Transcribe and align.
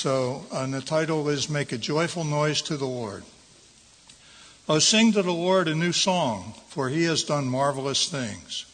So, 0.00 0.46
uh, 0.50 0.60
and 0.60 0.72
the 0.72 0.80
title 0.80 1.28
is 1.28 1.50
Make 1.50 1.72
a 1.72 1.76
Joyful 1.76 2.24
Noise 2.24 2.62
to 2.62 2.78
the 2.78 2.86
Lord. 2.86 3.22
Oh, 4.66 4.78
sing 4.78 5.12
to 5.12 5.22
the 5.22 5.30
Lord 5.30 5.68
a 5.68 5.74
new 5.74 5.92
song, 5.92 6.54
for 6.68 6.88
he 6.88 7.04
has 7.04 7.22
done 7.22 7.50
marvelous 7.50 8.08
things. 8.08 8.64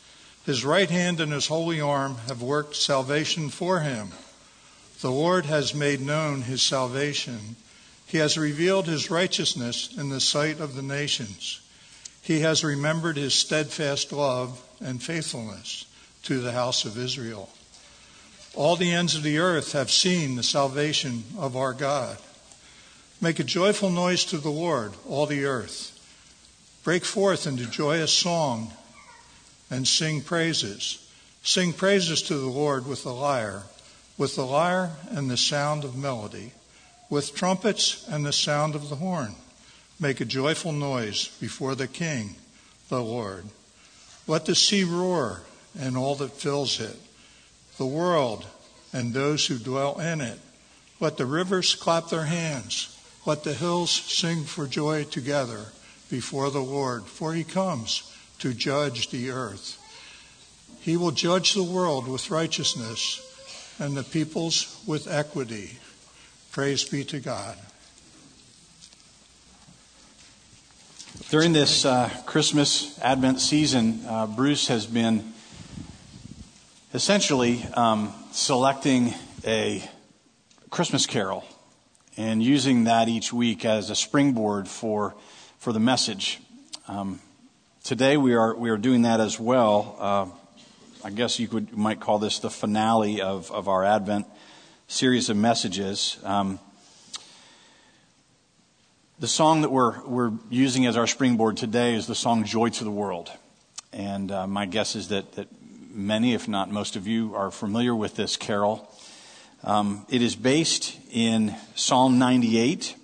His 0.44 0.64
right 0.64 0.88
hand 0.88 1.18
and 1.18 1.32
his 1.32 1.48
holy 1.48 1.80
arm 1.80 2.18
have 2.28 2.42
worked 2.42 2.76
salvation 2.76 3.48
for 3.48 3.80
him. 3.80 4.10
The 5.00 5.10
Lord 5.10 5.46
has 5.46 5.74
made 5.74 6.00
known 6.00 6.42
his 6.42 6.62
salvation. 6.62 7.56
He 8.06 8.18
has 8.18 8.38
revealed 8.38 8.86
his 8.86 9.10
righteousness 9.10 9.92
in 9.98 10.10
the 10.10 10.20
sight 10.20 10.60
of 10.60 10.76
the 10.76 10.82
nations. 10.82 11.60
He 12.22 12.38
has 12.42 12.62
remembered 12.62 13.16
his 13.16 13.34
steadfast 13.34 14.12
love 14.12 14.64
and 14.78 15.02
faithfulness 15.02 15.86
to 16.22 16.38
the 16.38 16.52
house 16.52 16.84
of 16.84 16.96
Israel. 16.96 17.50
All 18.56 18.76
the 18.76 18.90
ends 18.90 19.14
of 19.14 19.22
the 19.22 19.36
earth 19.36 19.72
have 19.72 19.90
seen 19.90 20.34
the 20.34 20.42
salvation 20.42 21.24
of 21.36 21.56
our 21.56 21.74
God. 21.74 22.16
Make 23.20 23.38
a 23.38 23.44
joyful 23.44 23.90
noise 23.90 24.24
to 24.26 24.38
the 24.38 24.50
Lord, 24.50 24.94
all 25.06 25.26
the 25.26 25.44
earth. 25.44 25.92
Break 26.82 27.04
forth 27.04 27.46
into 27.46 27.66
joyous 27.66 28.14
song 28.14 28.72
and 29.70 29.86
sing 29.86 30.22
praises. 30.22 31.06
Sing 31.42 31.74
praises 31.74 32.22
to 32.22 32.34
the 32.38 32.46
Lord 32.46 32.86
with 32.86 33.02
the 33.02 33.12
lyre, 33.12 33.64
with 34.16 34.36
the 34.36 34.46
lyre 34.46 34.96
and 35.10 35.30
the 35.30 35.36
sound 35.36 35.84
of 35.84 35.94
melody, 35.94 36.52
with 37.10 37.34
trumpets 37.34 38.08
and 38.08 38.24
the 38.24 38.32
sound 38.32 38.74
of 38.74 38.88
the 38.88 38.96
horn. 38.96 39.34
Make 40.00 40.22
a 40.22 40.24
joyful 40.24 40.72
noise 40.72 41.28
before 41.40 41.74
the 41.74 41.88
King, 41.88 42.36
the 42.88 43.02
Lord. 43.02 43.44
Let 44.26 44.46
the 44.46 44.54
sea 44.54 44.84
roar 44.84 45.42
and 45.78 45.94
all 45.94 46.14
that 46.16 46.32
fills 46.32 46.80
it 46.80 46.96
the 47.78 47.86
world 47.86 48.46
and 48.92 49.12
those 49.12 49.46
who 49.46 49.58
dwell 49.58 50.00
in 50.00 50.20
it. 50.20 50.38
Let 51.00 51.16
the 51.16 51.26
rivers 51.26 51.74
clap 51.74 52.08
their 52.08 52.24
hands. 52.24 52.96
Let 53.26 53.44
the 53.44 53.54
hills 53.54 53.90
sing 53.90 54.44
for 54.44 54.66
joy 54.66 55.04
together 55.04 55.66
before 56.10 56.50
the 56.50 56.60
Lord, 56.60 57.04
for 57.04 57.34
he 57.34 57.44
comes 57.44 58.12
to 58.38 58.54
judge 58.54 59.10
the 59.10 59.30
earth. 59.30 59.82
He 60.80 60.96
will 60.96 61.10
judge 61.10 61.54
the 61.54 61.64
world 61.64 62.06
with 62.06 62.30
righteousness 62.30 63.20
and 63.78 63.96
the 63.96 64.04
peoples 64.04 64.82
with 64.86 65.08
equity. 65.08 65.78
Praise 66.52 66.84
be 66.84 67.04
to 67.04 67.20
God. 67.20 67.56
During 71.28 71.52
this 71.52 71.84
uh, 71.84 72.08
Christmas 72.24 72.98
Advent 73.00 73.40
season, 73.40 74.02
uh, 74.06 74.26
Bruce 74.26 74.68
has 74.68 74.86
been 74.86 75.34
essentially 76.94 77.64
um, 77.74 78.12
selecting 78.30 79.12
a 79.44 79.82
Christmas 80.70 81.04
carol 81.04 81.44
and 82.16 82.42
using 82.42 82.84
that 82.84 83.08
each 83.08 83.32
week 83.32 83.64
as 83.64 83.90
a 83.90 83.96
springboard 83.96 84.68
for, 84.68 85.14
for 85.58 85.72
the 85.72 85.80
message. 85.80 86.40
Um, 86.86 87.20
today 87.82 88.16
we 88.16 88.34
are, 88.34 88.54
we 88.54 88.70
are 88.70 88.76
doing 88.76 89.02
that 89.02 89.20
as 89.20 89.38
well. 89.38 89.96
Uh, 89.98 90.26
I 91.04 91.10
guess 91.10 91.40
you, 91.40 91.48
could, 91.48 91.70
you 91.70 91.76
might 91.76 92.00
call 92.00 92.18
this 92.18 92.38
the 92.38 92.50
finale 92.50 93.20
of, 93.20 93.50
of 93.50 93.68
our 93.68 93.84
Advent 93.84 94.26
series 94.86 95.28
of 95.28 95.36
messages. 95.36 96.18
Um, 96.22 96.60
the 99.18 99.28
song 99.28 99.62
that 99.62 99.72
we're, 99.72 100.04
we're 100.04 100.32
using 100.50 100.86
as 100.86 100.96
our 100.96 101.06
springboard 101.06 101.56
today 101.56 101.94
is 101.94 102.06
the 102.06 102.14
song 102.14 102.44
Joy 102.44 102.68
to 102.68 102.84
the 102.84 102.90
World. 102.90 103.30
And 103.92 104.30
uh, 104.30 104.46
my 104.46 104.66
guess 104.66 104.94
is 104.94 105.08
that, 105.08 105.32
that 105.32 105.48
many, 105.96 106.34
if 106.34 106.46
not 106.46 106.70
most 106.70 106.94
of 106.94 107.06
you, 107.06 107.34
are 107.34 107.50
familiar 107.50 107.94
with 107.94 108.14
this 108.14 108.36
carol. 108.36 108.88
Um, 109.64 110.06
it 110.08 110.22
is 110.22 110.36
based 110.36 110.96
in 111.10 111.56
Psalm 111.74 112.18
98, 112.18 112.94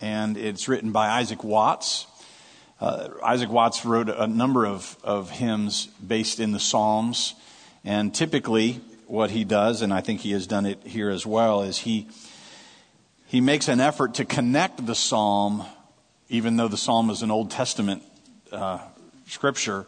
and 0.00 0.36
it's 0.36 0.68
written 0.68 0.90
by 0.90 1.08
Isaac 1.08 1.44
Watts. 1.44 2.06
Uh, 2.80 3.08
Isaac 3.24 3.50
Watts 3.50 3.84
wrote 3.84 4.08
a 4.08 4.26
number 4.26 4.66
of, 4.66 4.96
of 5.02 5.30
hymns 5.30 5.86
based 6.04 6.40
in 6.40 6.52
the 6.52 6.60
Psalms, 6.60 7.34
and 7.84 8.14
typically 8.14 8.80
what 9.06 9.30
he 9.30 9.44
does, 9.44 9.80
and 9.80 9.94
I 9.94 10.00
think 10.00 10.20
he 10.20 10.32
has 10.32 10.46
done 10.46 10.66
it 10.66 10.82
here 10.84 11.10
as 11.10 11.24
well, 11.24 11.62
is 11.62 11.78
he 11.78 12.08
he 13.26 13.42
makes 13.42 13.68
an 13.68 13.78
effort 13.78 14.14
to 14.14 14.24
connect 14.24 14.86
the 14.86 14.94
psalm, 14.94 15.64
even 16.30 16.56
though 16.56 16.68
the 16.68 16.78
psalm 16.78 17.10
is 17.10 17.22
an 17.22 17.30
Old 17.30 17.50
Testament 17.50 18.02
uh, 18.50 18.78
scripture 19.26 19.86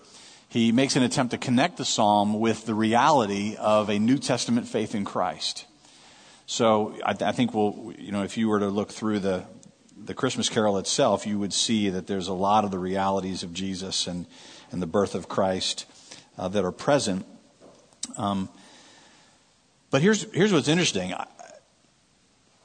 he 0.50 0.72
makes 0.72 0.97
an 0.97 1.05
attempt 1.05 1.31
to 1.31 1.38
connect 1.38 1.77
the 1.77 1.84
psalm 1.84 2.41
with 2.41 2.66
the 2.66 2.75
reality 2.75 3.55
of 3.56 3.88
a 3.88 4.00
New 4.00 4.19
Testament 4.19 4.66
faith 4.66 4.97
in 4.97 5.05
Christ. 5.05 5.65
So 6.47 6.99
I, 7.05 7.12
I, 7.21 7.31
think 7.31 7.55
we'll, 7.55 7.94
you 7.97 8.11
know, 8.11 8.25
if 8.25 8.37
you 8.37 8.49
were 8.49 8.59
to 8.59 8.66
look 8.66 8.91
through 8.91 9.21
the, 9.21 9.44
the 9.97 10.12
Christmas 10.12 10.49
carol 10.49 10.77
itself, 10.78 11.25
you 11.25 11.39
would 11.39 11.53
see 11.53 11.89
that 11.91 12.09
there's 12.09 12.27
a 12.27 12.34
lot 12.34 12.65
of 12.65 12.72
the 12.72 12.81
realities 12.81 13.44
of 13.44 13.55
Jesus 13.55 14.09
and, 14.09 14.27
and 14.72 14.83
the 14.83 14.89
birth 14.89 15.15
of 15.15 15.28
Christ 15.28 15.87
uh, 16.37 16.49
that 16.49 16.65
are 16.65 16.72
present. 16.72 17.25
Um, 18.16 18.49
but 19.91 20.03
here's, 20.03 20.25
here's 20.33 20.53
what's 20.53 20.66
interesting. 20.66 21.15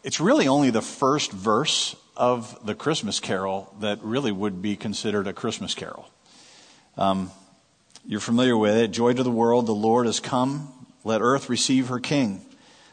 It's 0.03 0.19
really 0.19 0.47
only 0.47 0.71
the 0.71 0.81
first 0.81 1.31
verse 1.31 1.95
of 2.17 2.65
the 2.65 2.73
Christmas 2.73 3.19
carol 3.19 3.75
that 3.79 4.01
really 4.01 4.31
would 4.31 4.63
be 4.63 4.75
considered 4.75 5.27
a 5.27 5.33
Christmas 5.33 5.75
carol. 5.75 6.09
Um, 6.97 7.29
you're 8.07 8.19
familiar 8.19 8.55
with 8.55 8.75
it. 8.77 8.89
Joy 8.89 9.13
to 9.13 9.23
the 9.23 9.31
world, 9.31 9.65
the 9.65 9.73
Lord 9.73 10.05
has 10.05 10.19
come. 10.19 10.71
Let 11.03 11.21
earth 11.21 11.49
receive 11.49 11.87
her 11.87 11.99
king. 11.99 12.45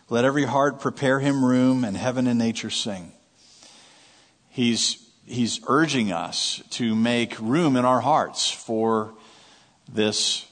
Let 0.08 0.24
every 0.24 0.44
heart 0.44 0.80
prepare 0.80 1.20
him 1.20 1.44
room, 1.44 1.84
and 1.84 1.96
heaven 1.96 2.26
and 2.26 2.38
nature 2.38 2.70
sing. 2.70 3.12
He's, 4.48 5.06
he's 5.26 5.60
urging 5.66 6.12
us 6.12 6.62
to 6.70 6.94
make 6.94 7.38
room 7.40 7.76
in 7.76 7.84
our 7.84 8.00
hearts 8.00 8.50
for 8.50 9.14
this, 9.90 10.46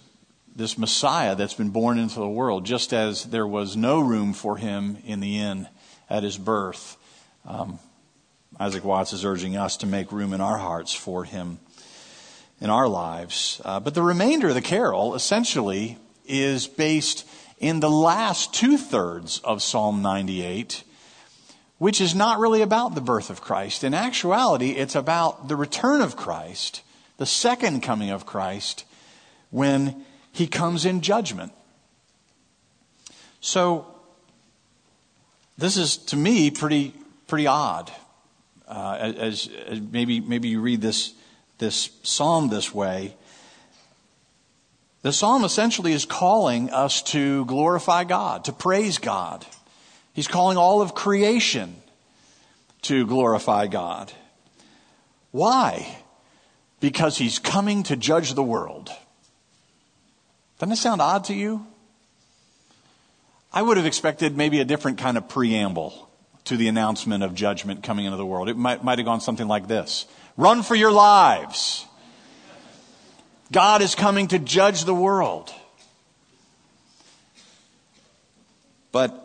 this 0.54 0.76
Messiah 0.76 1.34
that's 1.34 1.54
been 1.54 1.70
born 1.70 1.98
into 1.98 2.20
the 2.20 2.28
world, 2.28 2.64
just 2.64 2.92
as 2.92 3.24
there 3.24 3.46
was 3.46 3.76
no 3.76 4.00
room 4.00 4.32
for 4.32 4.56
him 4.56 4.98
in 5.04 5.20
the 5.20 5.38
inn 5.38 5.68
at 6.08 6.22
his 6.22 6.36
birth. 6.36 6.96
Um, 7.46 7.78
Isaac 8.58 8.84
Watts 8.84 9.14
is 9.14 9.24
urging 9.24 9.56
us 9.56 9.78
to 9.78 9.86
make 9.86 10.12
room 10.12 10.34
in 10.34 10.40
our 10.42 10.58
hearts 10.58 10.92
for 10.92 11.24
him 11.24 11.60
in 12.60 12.70
our 12.70 12.88
lives. 12.88 13.60
Uh, 13.64 13.80
but 13.80 13.94
the 13.94 14.02
remainder 14.02 14.48
of 14.48 14.54
the 14.54 14.60
carol 14.60 15.14
essentially 15.14 15.98
is 16.26 16.66
based 16.66 17.26
in 17.58 17.80
the 17.80 17.90
last 17.90 18.54
two 18.54 18.76
thirds 18.76 19.38
of 19.40 19.62
Psalm 19.62 20.02
98, 20.02 20.84
which 21.78 22.00
is 22.00 22.14
not 22.14 22.38
really 22.38 22.62
about 22.62 22.94
the 22.94 23.00
birth 23.00 23.30
of 23.30 23.40
Christ. 23.40 23.84
In 23.84 23.94
actuality, 23.94 24.70
it's 24.70 24.94
about 24.94 25.48
the 25.48 25.56
return 25.56 26.00
of 26.00 26.16
Christ, 26.16 26.82
the 27.16 27.26
second 27.26 27.82
coming 27.82 28.10
of 28.10 28.26
Christ, 28.26 28.84
when 29.50 30.04
he 30.32 30.46
comes 30.46 30.84
in 30.84 31.00
judgment. 31.00 31.52
So, 33.40 33.86
this 35.58 35.76
is 35.76 35.96
to 35.98 36.16
me 36.16 36.50
pretty 36.50 36.94
pretty 37.26 37.46
odd. 37.46 37.90
Uh, 38.66 38.96
as, 39.00 39.48
as, 39.48 39.80
maybe 39.80 40.20
maybe 40.20 40.48
you 40.48 40.60
read 40.60 40.80
this 40.80 41.14
this 41.60 41.90
psalm 42.02 42.48
this 42.48 42.74
way. 42.74 43.14
The 45.02 45.12
psalm 45.12 45.44
essentially 45.44 45.92
is 45.92 46.04
calling 46.04 46.70
us 46.70 47.00
to 47.04 47.44
glorify 47.46 48.04
God, 48.04 48.44
to 48.46 48.52
praise 48.52 48.98
God. 48.98 49.46
He's 50.12 50.28
calling 50.28 50.58
all 50.58 50.82
of 50.82 50.94
creation 50.94 51.76
to 52.82 53.06
glorify 53.06 53.68
God. 53.68 54.12
Why? 55.30 56.02
Because 56.80 57.16
he's 57.16 57.38
coming 57.38 57.84
to 57.84 57.96
judge 57.96 58.34
the 58.34 58.42
world. 58.42 58.90
Doesn't 60.58 60.72
it 60.72 60.76
sound 60.76 61.00
odd 61.00 61.24
to 61.24 61.34
you? 61.34 61.64
I 63.52 63.62
would 63.62 63.76
have 63.76 63.86
expected 63.86 64.36
maybe 64.36 64.60
a 64.60 64.64
different 64.64 64.98
kind 64.98 65.16
of 65.16 65.28
preamble 65.28 66.09
to 66.50 66.56
the 66.56 66.66
announcement 66.66 67.22
of 67.22 67.32
judgment 67.32 67.80
coming 67.84 68.06
into 68.06 68.16
the 68.16 68.26
world. 68.26 68.48
It 68.48 68.56
might, 68.56 68.82
might 68.82 68.98
have 68.98 69.04
gone 69.04 69.20
something 69.20 69.46
like 69.46 69.68
this 69.68 70.06
Run 70.36 70.64
for 70.64 70.74
your 70.74 70.90
lives. 70.90 71.86
God 73.52 73.82
is 73.82 73.94
coming 73.94 74.26
to 74.28 74.38
judge 74.40 74.84
the 74.84 74.94
world. 74.94 75.52
But, 78.90 79.24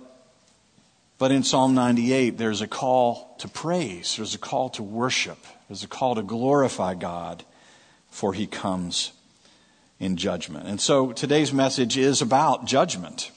but 1.18 1.31
in 1.31 1.42
Psalm 1.42 1.74
98, 1.74 2.38
there's 2.38 2.62
a 2.62 2.68
call 2.68 3.36
to 3.39 3.48
praise, 3.48 4.18
there's 4.18 4.36
a 4.36 4.39
call 4.39 4.69
to 4.69 4.83
worship, 4.83 5.39
there's 5.68 5.83
a 5.83 5.88
call 5.88 6.13
to 6.16 6.21
glorify 6.21 6.94
God, 6.94 7.44
for 8.12 8.33
he 8.33 8.45
comes 8.45 9.13
in 10.00 10.16
judgment. 10.16 10.68
And 10.68 10.80
so 10.80 11.12
today's 11.12 11.51
message 11.51 11.98
is 11.98 12.21
about 12.21 12.66
judgment. 12.66 13.31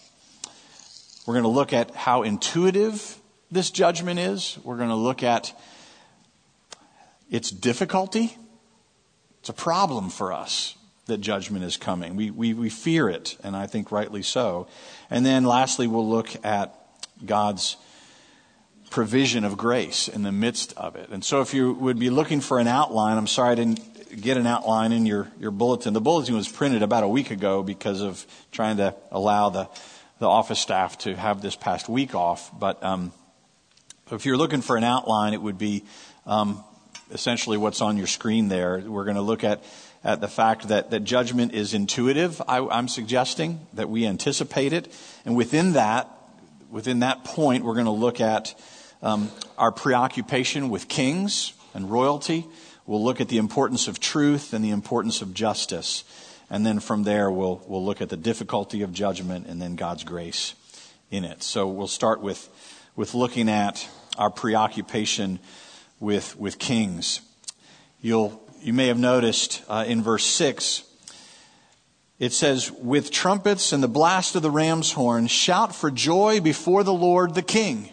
We're 1.26 1.34
going 1.34 1.44
to 1.44 1.48
look 1.48 1.72
at 1.72 1.94
how 1.94 2.22
intuitive 2.22 3.18
this 3.50 3.70
judgment 3.70 4.18
is. 4.18 4.58
We're 4.62 4.76
going 4.76 4.90
to 4.90 4.94
look 4.94 5.22
at 5.22 5.58
it's 7.30 7.50
difficulty. 7.50 8.36
It's 9.40 9.48
a 9.48 9.54
problem 9.54 10.10
for 10.10 10.32
us 10.32 10.76
that 11.06 11.18
judgment 11.18 11.64
is 11.64 11.76
coming. 11.76 12.16
We, 12.16 12.30
we, 12.30 12.54
we 12.54 12.68
fear 12.68 13.08
it, 13.08 13.36
and 13.42 13.56
I 13.56 13.66
think 13.66 13.90
rightly 13.90 14.22
so. 14.22 14.68
And 15.10 15.24
then 15.24 15.44
lastly, 15.44 15.86
we'll 15.86 16.08
look 16.08 16.44
at 16.44 16.74
God's 17.24 17.76
provision 18.90 19.44
of 19.44 19.56
grace 19.56 20.08
in 20.08 20.22
the 20.22 20.32
midst 20.32 20.72
of 20.76 20.96
it. 20.96 21.10
And 21.10 21.24
so 21.24 21.40
if 21.40 21.52
you 21.52 21.72
would 21.74 21.98
be 21.98 22.10
looking 22.10 22.40
for 22.40 22.58
an 22.58 22.68
outline, 22.68 23.18
I'm 23.18 23.26
sorry 23.26 23.52
I 23.52 23.54
didn't 23.54 24.20
get 24.20 24.36
an 24.36 24.46
outline 24.46 24.92
in 24.92 25.06
your, 25.06 25.28
your 25.38 25.50
bulletin. 25.50 25.92
The 25.92 26.00
bulletin 26.00 26.34
was 26.34 26.48
printed 26.48 26.82
about 26.82 27.04
a 27.04 27.08
week 27.08 27.30
ago 27.30 27.62
because 27.62 28.00
of 28.00 28.24
trying 28.52 28.78
to 28.78 28.94
allow 29.10 29.50
the, 29.50 29.68
the 30.18 30.26
office 30.26 30.58
staff 30.58 30.98
to 30.98 31.14
have 31.14 31.42
this 31.42 31.56
past 31.56 31.88
week 31.88 32.14
off. 32.14 32.50
But 32.58 32.82
um, 32.82 33.12
if 34.12 34.26
you're 34.26 34.36
looking 34.36 34.62
for 34.62 34.76
an 34.76 34.84
outline, 34.84 35.34
it 35.34 35.42
would 35.42 35.58
be 35.58 35.84
um, 36.26 36.62
essentially 37.10 37.56
what's 37.56 37.80
on 37.80 37.96
your 37.96 38.06
screen 38.06 38.48
there. 38.48 38.78
We're 38.78 39.04
going 39.04 39.16
to 39.16 39.22
look 39.22 39.44
at, 39.44 39.62
at 40.04 40.20
the 40.20 40.28
fact 40.28 40.68
that, 40.68 40.90
that 40.90 41.00
judgment 41.00 41.52
is 41.52 41.74
intuitive, 41.74 42.40
I, 42.46 42.58
I'm 42.60 42.88
suggesting, 42.88 43.66
that 43.74 43.88
we 43.88 44.06
anticipate 44.06 44.72
it. 44.72 44.92
And 45.24 45.36
within 45.36 45.72
that, 45.72 46.08
within 46.70 47.00
that 47.00 47.24
point, 47.24 47.64
we're 47.64 47.74
going 47.74 47.86
to 47.86 47.90
look 47.90 48.20
at 48.20 48.54
um, 49.02 49.30
our 49.56 49.72
preoccupation 49.72 50.70
with 50.70 50.88
kings 50.88 51.52
and 51.74 51.90
royalty. 51.90 52.46
We'll 52.86 53.04
look 53.04 53.20
at 53.20 53.28
the 53.28 53.38
importance 53.38 53.88
of 53.88 54.00
truth 54.00 54.52
and 54.52 54.64
the 54.64 54.70
importance 54.70 55.22
of 55.22 55.34
justice. 55.34 56.04
And 56.50 56.64
then 56.64 56.80
from 56.80 57.02
there, 57.02 57.30
we'll, 57.30 57.62
we'll 57.66 57.84
look 57.84 58.00
at 58.00 58.08
the 58.08 58.16
difficulty 58.16 58.82
of 58.82 58.92
judgment 58.92 59.46
and 59.46 59.60
then 59.60 59.76
God's 59.76 60.04
grace 60.04 60.54
in 61.10 61.24
it. 61.24 61.42
So 61.42 61.68
we'll 61.68 61.86
start 61.86 62.20
with, 62.20 62.48
with 62.96 63.14
looking 63.14 63.48
at 63.48 63.86
our 64.18 64.30
preoccupation 64.30 65.38
with, 66.00 66.38
with 66.38 66.58
kings. 66.58 67.20
You'll, 68.00 68.42
you 68.60 68.72
may 68.72 68.88
have 68.88 68.98
noticed 68.98 69.62
uh, 69.68 69.84
in 69.86 70.02
verse 70.02 70.26
6, 70.26 70.82
it 72.18 72.32
says, 72.32 72.70
With 72.70 73.10
trumpets 73.10 73.72
and 73.72 73.82
the 73.82 73.88
blast 73.88 74.34
of 74.34 74.42
the 74.42 74.50
ram's 74.50 74.92
horn, 74.92 75.28
shout 75.28 75.74
for 75.74 75.90
joy 75.90 76.40
before 76.40 76.82
the 76.82 76.92
Lord 76.92 77.34
the 77.34 77.42
King. 77.42 77.90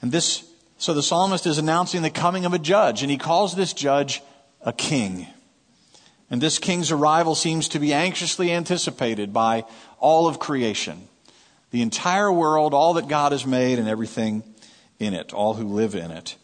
And 0.00 0.10
this, 0.10 0.44
so 0.78 0.94
the 0.94 1.02
psalmist 1.02 1.46
is 1.46 1.58
announcing 1.58 2.02
the 2.02 2.10
coming 2.10 2.44
of 2.44 2.52
a 2.52 2.58
judge, 2.58 3.02
and 3.02 3.10
he 3.10 3.18
calls 3.18 3.54
this 3.54 3.72
judge 3.72 4.20
a 4.60 4.72
king. 4.72 5.26
And 6.28 6.40
this 6.40 6.58
king's 6.58 6.90
arrival 6.90 7.34
seems 7.34 7.68
to 7.68 7.78
be 7.78 7.92
anxiously 7.92 8.50
anticipated 8.52 9.32
by 9.32 9.64
all 9.98 10.26
of 10.26 10.38
creation. 10.38 11.08
The 11.72 11.82
entire 11.82 12.30
world, 12.32 12.74
all 12.74 12.94
that 12.94 13.08
God 13.08 13.32
has 13.32 13.44
made, 13.44 13.78
and 13.78 13.88
everything 13.88 14.44
in 14.98 15.14
it, 15.14 15.32
all 15.32 15.54
who 15.54 15.66
live 15.66 15.94
in 15.94 16.10
it. 16.10 16.36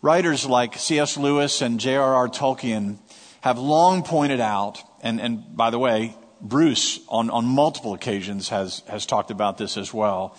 Writers 0.00 0.46
like 0.46 0.78
C.S. 0.78 1.16
Lewis 1.16 1.60
and 1.60 1.80
J.R.R. 1.80 2.28
Tolkien 2.28 2.98
have 3.40 3.58
long 3.58 4.04
pointed 4.04 4.40
out, 4.40 4.80
and, 5.02 5.20
and 5.20 5.56
by 5.56 5.70
the 5.70 5.78
way, 5.78 6.14
Bruce 6.40 7.00
on, 7.08 7.30
on 7.30 7.44
multiple 7.44 7.94
occasions 7.94 8.48
has, 8.50 8.82
has 8.88 9.06
talked 9.06 9.32
about 9.32 9.58
this 9.58 9.76
as 9.76 9.92
well, 9.92 10.36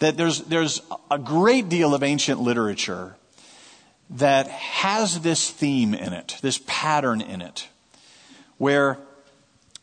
that 0.00 0.16
there's, 0.16 0.42
there's 0.42 0.82
a 1.10 1.18
great 1.18 1.68
deal 1.68 1.94
of 1.94 2.02
ancient 2.02 2.40
literature 2.40 3.16
that 4.10 4.48
has 4.48 5.20
this 5.20 5.50
theme 5.50 5.94
in 5.94 6.12
it, 6.12 6.36
this 6.42 6.60
pattern 6.66 7.20
in 7.20 7.40
it, 7.40 7.68
where, 8.56 8.98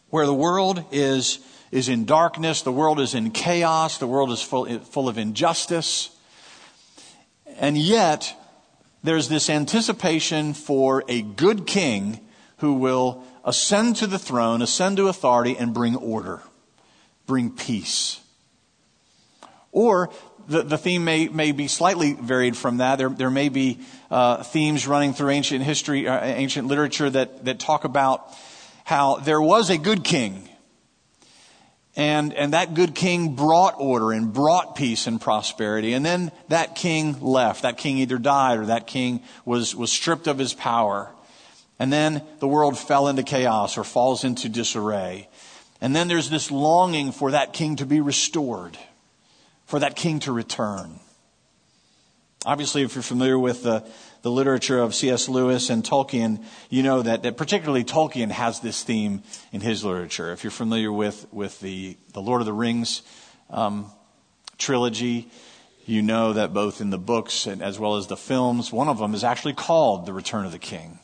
where 0.10 0.25
the 0.25 0.33
world 0.33 0.83
is, 0.92 1.39
is 1.75 1.89
in 1.89 2.06
darkness, 2.06 2.62
the 2.62 2.72
world 2.72 3.01
is 3.01 3.13
in 3.13 3.31
chaos, 3.31 3.98
the 3.98 4.07
world 4.07 4.31
is 4.31 4.42
full, 4.42 4.80
full 4.80 5.10
of 5.10 5.18
injustice, 5.18 6.10
and 7.57 7.77
yet 7.77 8.33
there's 9.04 9.27
this 9.27 9.50
anticipation 9.50 10.54
for 10.54 11.04
a 11.10 11.22
good 11.22 11.68
king 11.68 12.22
who 12.60 12.75
will 12.75 13.25
ascend 13.44 13.98
to 13.98 14.07
the 14.07 14.18
throne, 14.18 14.62
ascend 14.62 14.95
to 14.95 15.10
authority, 15.10 15.57
and 15.57 15.74
bring 15.74 15.98
order, 15.98 16.42
bring 17.27 17.51
peace. 17.51 18.22
Or 19.74 20.10
the, 20.48 20.63
the 20.63 20.77
theme 20.77 21.04
may, 21.04 21.27
may 21.27 21.51
be 21.51 21.68
slightly 21.68 22.13
varied 22.13 22.56
from 22.56 22.77
that. 22.77 23.00
There, 23.00 23.10
there 23.10 23.30
may 23.30 23.50
be 23.50 23.81
uh, 24.10 24.44
themes 24.44 24.88
running 24.88 25.13
through 25.13 25.31
ancient 25.31 25.66
history, 25.66 26.07
uh, 26.07 26.24
ancient 26.24 26.69
literature 26.69 27.10
that, 27.10 27.44
that 27.44 27.60
talk 27.60 27.83
about 27.83 28.33
how 28.86 29.18
there 29.18 29.42
was 29.42 29.69
a 29.69 29.77
good 29.77 30.06
king. 30.06 30.48
And, 31.97 32.33
and 32.33 32.53
that 32.53 32.74
good 32.74 32.94
king 32.94 33.36
brought 33.36 33.75
order 33.77 34.12
and 34.12 34.33
brought 34.33 34.75
peace 34.75 35.07
and 35.07 35.19
prosperity. 35.19 35.94
And 35.94 36.06
then 36.06 36.31
that 36.50 36.75
king 36.75 37.21
left. 37.21 37.62
That 37.62 37.77
king 37.77 38.00
either 38.00 38.18
died 38.18 38.59
or 38.59 38.65
that 38.65 38.86
king 38.86 39.24
was, 39.45 39.74
was 39.75 39.92
stripped 39.92 40.27
of 40.27 40.38
his 40.38 40.53
power. 40.53 41.09
And 41.80 41.92
then 41.92 42.21
the 42.39 42.47
world 42.47 42.77
fell 42.77 43.07
into 43.07 43.24
chaos 43.24 43.77
or 43.77 43.86
falls 43.86 44.25
into 44.25 44.50
disarray. 44.50 45.30
And 45.80 45.95
then 45.95 46.07
there's 46.07 46.30
this 46.30 46.51
longing 46.51 47.12
for 47.12 47.31
that 47.31 47.53
king 47.53 47.77
to 47.77 47.86
be 47.86 48.01
restored 48.01 48.77
for 49.65 49.80
that 49.80 49.95
king 49.95 50.19
to 50.21 50.31
return. 50.31 51.00
Obviously, 52.45 52.83
if 52.83 52.94
you're 52.94 53.01
familiar 53.01 53.39
with 53.39 53.63
the, 53.63 53.83
the 54.25 54.31
literature 54.31 54.80
of 54.80 54.95
C.S. 54.95 55.30
Lewis 55.30 55.69
and 55.69 55.83
Tolkien, 55.83 56.44
you 56.72 56.81
know 56.81 57.04
that, 57.04 57.22
that 57.22 57.38
particularly 57.38 57.83
Tolkien 57.83 58.31
has 58.31 58.60
this 58.60 58.81
theme 58.81 59.22
in 59.51 59.62
his 59.62 59.86
literature. 59.86 60.31
If 60.31 60.44
you're 60.44 60.50
familiar 60.50 60.92
with, 60.92 61.31
with 61.31 61.60
the, 61.60 61.95
the 62.13 62.24
Lord 62.24 62.42
of 62.42 62.48
the 62.48 62.51
Rings 62.51 63.04
um, 63.51 63.86
trilogy, 64.57 65.30
you 65.86 66.01
know 66.01 66.33
that 66.33 66.56
both 66.56 66.81
in 66.81 66.89
the 66.89 66.98
books 66.98 67.45
and 67.45 67.62
as 67.62 67.77
well 67.77 67.98
as 67.98 68.07
the 68.07 68.18
films, 68.18 68.72
one 68.72 68.88
of 68.88 68.98
them 68.98 69.13
is 69.13 69.24
actually 69.24 69.54
called 69.54 70.07
The 70.07 70.13
Return 70.13 70.44
of 70.44 70.51
the 70.51 70.57
King. 70.57 70.98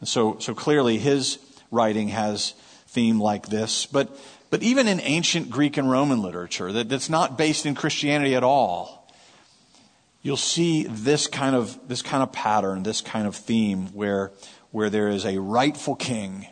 And 0.00 0.06
so, 0.06 0.36
so 0.38 0.54
clearly 0.54 0.98
his 0.98 1.38
writing 1.70 2.08
has 2.08 2.50
theme 2.88 3.18
like 3.18 3.48
this. 3.48 3.86
But 3.86 4.14
but 4.50 4.62
even 4.62 4.86
in 4.86 5.00
ancient 5.00 5.48
Greek 5.48 5.78
and 5.78 5.90
Roman 5.90 6.20
literature 6.20 6.72
that, 6.72 6.90
that's 6.90 7.08
not 7.08 7.38
based 7.38 7.64
in 7.64 7.74
Christianity 7.74 8.34
at 8.34 8.44
all, 8.44 8.97
you'll 10.22 10.36
see 10.36 10.84
this 10.84 11.26
kind 11.26 11.54
of, 11.54 11.78
this 11.88 12.02
kind 12.02 12.22
of 12.22 12.32
pattern, 12.32 12.82
this 12.82 13.00
kind 13.00 13.26
of 13.26 13.36
theme 13.36 13.86
where, 13.88 14.32
where 14.70 14.90
there 14.90 15.08
is 15.08 15.24
a 15.24 15.38
rightful 15.38 15.94
king 15.94 16.46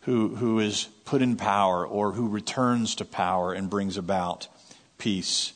who, 0.00 0.34
who 0.36 0.58
is 0.58 0.88
put 1.04 1.22
in 1.22 1.36
power 1.36 1.86
or 1.86 2.12
who 2.12 2.28
returns 2.28 2.94
to 2.96 3.04
power 3.04 3.52
and 3.52 3.68
brings 3.68 3.96
about 3.96 4.48
peace. 4.98 5.52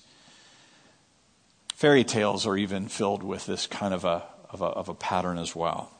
Fairy 1.74 2.04
tales 2.04 2.46
are 2.46 2.56
even 2.56 2.88
filled 2.88 3.22
with 3.22 3.46
this 3.46 3.66
kind 3.66 3.94
of 3.94 4.04
a, 4.04 4.22
of 4.50 4.60
a, 4.60 4.66
of 4.66 4.88
a 4.88 4.94
pattern 4.94 5.38
as 5.38 5.56
well. 5.56 5.90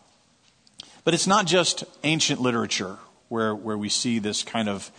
But 1.05 1.15
it's 1.15 1.27
not 1.27 1.47
just 1.47 1.85
ancient 2.03 2.41
literature 2.41 2.99
where, 3.29 3.55
where 3.55 3.77
we 3.77 3.89
see 3.89 4.19
this 4.19 4.43
kind 4.43 4.69
of 4.69 4.91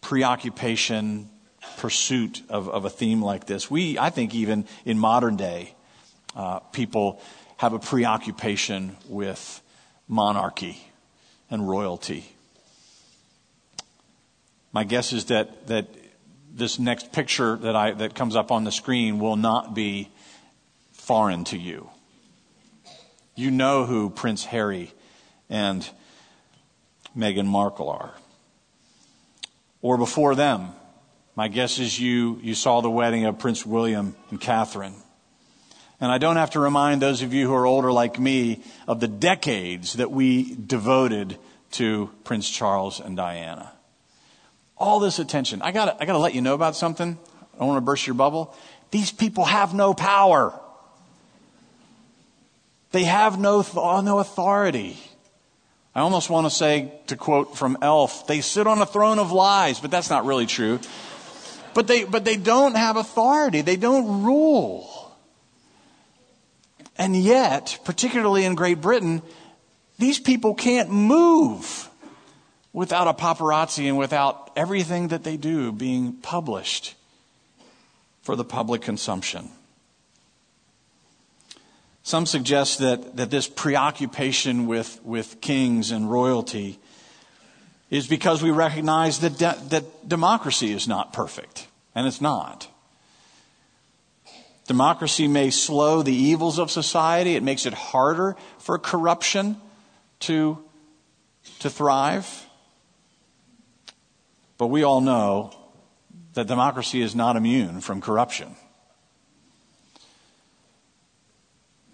preoccupation, 0.00 1.30
pursuit 1.76 2.42
of, 2.48 2.68
of 2.68 2.84
a 2.84 2.90
theme 2.90 3.22
like 3.22 3.46
this. 3.46 3.70
We, 3.70 3.98
I 3.98 4.10
think, 4.10 4.34
even 4.34 4.66
in 4.84 4.98
modern 4.98 5.36
day, 5.36 5.74
uh, 6.34 6.60
people 6.60 7.20
have 7.58 7.72
a 7.72 7.78
preoccupation 7.78 8.96
with 9.08 9.62
monarchy 10.06 10.78
and 11.50 11.68
royalty. 11.68 12.24
My 14.72 14.84
guess 14.84 15.12
is 15.12 15.26
that, 15.26 15.66
that 15.68 15.86
this 16.52 16.78
next 16.78 17.12
picture 17.12 17.56
that, 17.56 17.76
I, 17.76 17.92
that 17.92 18.14
comes 18.14 18.36
up 18.36 18.50
on 18.50 18.64
the 18.64 18.72
screen 18.72 19.18
will 19.18 19.36
not 19.36 19.74
be 19.74 20.08
foreign 20.92 21.44
to 21.44 21.58
you. 21.58 21.90
You 23.34 23.50
know 23.50 23.86
who 23.86 24.10
Prince 24.10 24.44
Harry 24.44 24.92
and 25.48 25.88
Meghan 27.16 27.46
Markle 27.46 27.88
are 27.88 28.14
or 29.80 29.96
before 29.96 30.34
them. 30.34 30.70
My 31.38 31.46
guess 31.46 31.78
is 31.78 32.00
you, 32.00 32.40
you 32.42 32.56
saw 32.56 32.80
the 32.80 32.90
wedding 32.90 33.24
of 33.24 33.38
Prince 33.38 33.64
William 33.64 34.16
and 34.30 34.40
Catherine. 34.40 34.96
And 36.00 36.10
I 36.10 36.18
don't 36.18 36.34
have 36.34 36.50
to 36.50 36.58
remind 36.58 37.00
those 37.00 37.22
of 37.22 37.32
you 37.32 37.46
who 37.46 37.54
are 37.54 37.64
older 37.64 37.92
like 37.92 38.18
me 38.18 38.64
of 38.88 38.98
the 38.98 39.06
decades 39.06 39.92
that 39.92 40.10
we 40.10 40.56
devoted 40.56 41.38
to 41.74 42.10
Prince 42.24 42.50
Charles 42.50 42.98
and 42.98 43.16
Diana. 43.16 43.70
All 44.76 44.98
this 44.98 45.20
attention. 45.20 45.62
I 45.62 45.70
gotta, 45.70 45.96
I 46.02 46.06
gotta 46.06 46.18
let 46.18 46.34
you 46.34 46.40
know 46.40 46.54
about 46.54 46.74
something. 46.74 47.16
I 47.54 47.58
don't 47.60 47.68
want 47.68 47.76
to 47.76 47.82
burst 47.82 48.04
your 48.04 48.14
bubble. 48.14 48.52
These 48.90 49.12
people 49.12 49.44
have 49.44 49.72
no 49.72 49.94
power. 49.94 50.58
They 52.90 53.04
have 53.04 53.38
no, 53.38 53.60
uh, 53.60 54.00
no 54.00 54.18
authority. 54.18 54.98
I 55.94 56.00
almost 56.00 56.30
want 56.30 56.46
to 56.46 56.50
say, 56.50 56.92
to 57.06 57.16
quote 57.16 57.56
from 57.56 57.78
Elf, 57.80 58.26
they 58.26 58.40
sit 58.40 58.66
on 58.66 58.80
a 58.80 58.86
throne 58.86 59.20
of 59.20 59.30
lies, 59.30 59.78
but 59.78 59.92
that's 59.92 60.10
not 60.10 60.26
really 60.26 60.46
true. 60.46 60.80
But 61.74 61.86
they, 61.86 62.04
but 62.04 62.24
they 62.24 62.36
don't 62.36 62.76
have 62.76 62.96
authority. 62.96 63.60
They 63.60 63.76
don't 63.76 64.24
rule. 64.24 65.12
And 66.96 67.16
yet, 67.16 67.78
particularly 67.84 68.44
in 68.44 68.54
Great 68.54 68.80
Britain, 68.80 69.22
these 69.98 70.18
people 70.18 70.54
can't 70.54 70.90
move 70.90 71.88
without 72.72 73.08
a 73.08 73.14
paparazzi 73.14 73.88
and 73.88 73.96
without 73.96 74.50
everything 74.56 75.08
that 75.08 75.24
they 75.24 75.36
do 75.36 75.72
being 75.72 76.12
published 76.14 76.94
for 78.22 78.36
the 78.36 78.44
public 78.44 78.82
consumption. 78.82 79.48
Some 82.02 82.26
suggest 82.26 82.78
that, 82.78 83.16
that 83.16 83.30
this 83.30 83.48
preoccupation 83.48 84.66
with, 84.66 85.00
with 85.04 85.40
kings 85.40 85.90
and 85.90 86.10
royalty 86.10 86.78
is 87.90 88.06
because 88.06 88.42
we 88.42 88.50
recognize 88.50 89.20
that, 89.20 89.38
de- 89.38 89.58
that 89.70 90.08
democracy 90.08 90.72
is 90.72 90.86
not 90.86 91.12
perfect, 91.12 91.66
and 91.94 92.06
it's 92.06 92.20
not. 92.20 92.68
Democracy 94.66 95.26
may 95.26 95.50
slow 95.50 96.02
the 96.02 96.12
evils 96.12 96.58
of 96.58 96.70
society. 96.70 97.34
It 97.34 97.42
makes 97.42 97.64
it 97.64 97.72
harder 97.72 98.36
for 98.58 98.78
corruption 98.78 99.56
to, 100.20 100.58
to 101.60 101.70
thrive. 101.70 102.46
But 104.58 104.66
we 104.66 104.82
all 104.82 105.00
know 105.00 105.54
that 106.34 106.46
democracy 106.46 107.00
is 107.00 107.14
not 107.14 107.36
immune 107.36 107.80
from 107.80 108.02
corruption. 108.02 108.56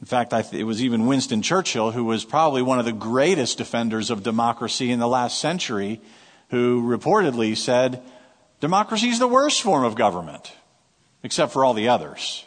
In 0.05 0.07
fact, 0.07 0.35
it 0.53 0.65
was 0.65 0.85
even 0.85 1.07
Winston 1.07 1.41
Churchill, 1.41 1.91
who 1.93 2.05
was 2.05 2.27
probably 2.27 2.61
one 2.61 2.79
of 2.79 2.85
the 2.85 2.93
greatest 2.93 3.57
defenders 3.57 4.11
of 4.11 4.23
democracy 4.23 4.91
in 4.91 4.99
the 4.99 5.09
last 5.09 5.41
century, 5.41 5.99
who 6.51 6.83
reportedly 6.83 7.57
said, 7.57 8.03
Democracy 8.61 9.09
is 9.09 9.19
the 9.19 9.27
worst 9.27 9.63
form 9.63 9.83
of 9.83 9.95
government, 9.95 10.53
except 11.23 11.55
for 11.55 11.65
all 11.65 11.73
the 11.73 11.89
others. 11.89 12.45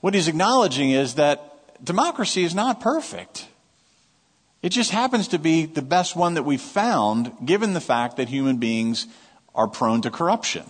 What 0.00 0.14
he's 0.14 0.28
acknowledging 0.28 0.92
is 0.92 1.16
that 1.16 1.84
democracy 1.84 2.42
is 2.42 2.54
not 2.54 2.80
perfect. 2.80 3.48
It 4.62 4.70
just 4.70 4.92
happens 4.92 5.28
to 5.28 5.38
be 5.38 5.66
the 5.66 5.82
best 5.82 6.16
one 6.16 6.32
that 6.34 6.44
we've 6.44 6.58
found, 6.58 7.32
given 7.44 7.74
the 7.74 7.82
fact 7.82 8.16
that 8.16 8.30
human 8.30 8.56
beings 8.56 9.06
are 9.54 9.68
prone 9.68 10.00
to 10.00 10.10
corruption. 10.10 10.64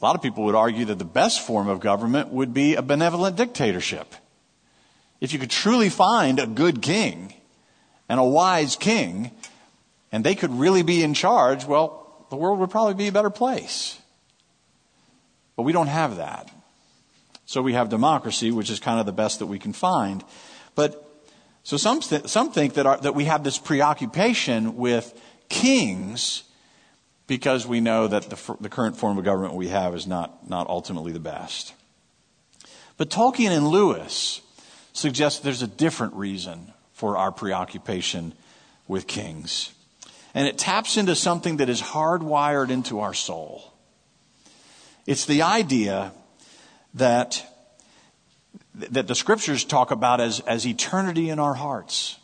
A 0.00 0.04
lot 0.04 0.14
of 0.14 0.22
people 0.22 0.44
would 0.44 0.54
argue 0.54 0.84
that 0.86 0.98
the 0.98 1.04
best 1.04 1.44
form 1.44 1.68
of 1.68 1.80
government 1.80 2.28
would 2.28 2.54
be 2.54 2.76
a 2.76 2.82
benevolent 2.82 3.36
dictatorship. 3.36 4.14
If 5.20 5.32
you 5.32 5.40
could 5.40 5.50
truly 5.50 5.88
find 5.88 6.38
a 6.38 6.46
good 6.46 6.80
king 6.82 7.34
and 8.08 8.20
a 8.20 8.24
wise 8.24 8.76
king, 8.76 9.32
and 10.12 10.22
they 10.22 10.36
could 10.36 10.52
really 10.52 10.82
be 10.82 11.02
in 11.02 11.14
charge, 11.14 11.64
well, 11.64 12.26
the 12.30 12.36
world 12.36 12.60
would 12.60 12.70
probably 12.70 12.94
be 12.94 13.08
a 13.08 13.12
better 13.12 13.30
place. 13.30 13.98
But 15.56 15.62
we 15.62 15.72
don't 15.72 15.88
have 15.88 16.16
that. 16.16 16.48
So 17.46 17.62
we 17.62 17.72
have 17.72 17.88
democracy, 17.88 18.52
which 18.52 18.70
is 18.70 18.78
kind 18.78 19.00
of 19.00 19.06
the 19.06 19.12
best 19.12 19.40
that 19.40 19.46
we 19.46 19.58
can 19.58 19.72
find. 19.72 20.22
But 20.76 21.04
so 21.64 21.76
some, 21.76 22.00
th- 22.00 22.28
some 22.28 22.52
think 22.52 22.74
that, 22.74 22.86
our, 22.86 22.98
that 22.98 23.14
we 23.14 23.24
have 23.24 23.42
this 23.42 23.58
preoccupation 23.58 24.76
with 24.76 25.18
kings 25.48 26.44
because 27.28 27.66
we 27.66 27.80
know 27.80 28.08
that 28.08 28.30
the, 28.30 28.56
the 28.58 28.68
current 28.68 28.96
form 28.96 29.18
of 29.18 29.24
government 29.24 29.54
we 29.54 29.68
have 29.68 29.94
is 29.94 30.06
not, 30.06 30.48
not 30.50 30.66
ultimately 30.66 31.12
the 31.12 31.20
best. 31.20 31.74
But 32.96 33.10
Tolkien 33.10 33.50
and 33.50 33.68
Lewis 33.68 34.40
suggest 34.92 35.44
there's 35.44 35.62
a 35.62 35.68
different 35.68 36.14
reason 36.14 36.72
for 36.94 37.16
our 37.16 37.30
preoccupation 37.30 38.32
with 38.88 39.06
kings. 39.06 39.72
And 40.34 40.48
it 40.48 40.58
taps 40.58 40.96
into 40.96 41.14
something 41.14 41.58
that 41.58 41.68
is 41.68 41.80
hardwired 41.80 42.70
into 42.70 43.00
our 43.00 43.14
soul. 43.14 43.72
It's 45.06 45.26
the 45.26 45.42
idea 45.42 46.12
that, 46.94 47.44
that 48.74 49.06
the 49.06 49.14
scriptures 49.14 49.64
talk 49.64 49.90
about 49.90 50.20
as, 50.20 50.40
as 50.40 50.66
eternity 50.66 51.28
in 51.28 51.38
our 51.38 51.54
hearts. 51.54 52.18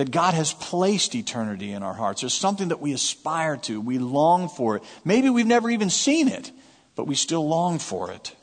That 0.00 0.12
God 0.12 0.32
has 0.32 0.54
placed 0.54 1.14
eternity 1.14 1.72
in 1.72 1.82
our 1.82 1.92
hearts. 1.92 2.22
There's 2.22 2.32
something 2.32 2.68
that 2.68 2.80
we 2.80 2.94
aspire 2.94 3.58
to. 3.58 3.82
We 3.82 3.98
long 3.98 4.48
for 4.48 4.76
it. 4.76 4.82
Maybe 5.04 5.28
we've 5.28 5.46
never 5.46 5.68
even 5.68 5.90
seen 5.90 6.26
it, 6.26 6.50
but 6.96 7.06
we 7.06 7.14
still 7.14 7.46
long 7.46 7.78
for 7.78 8.10
it. 8.10 8.34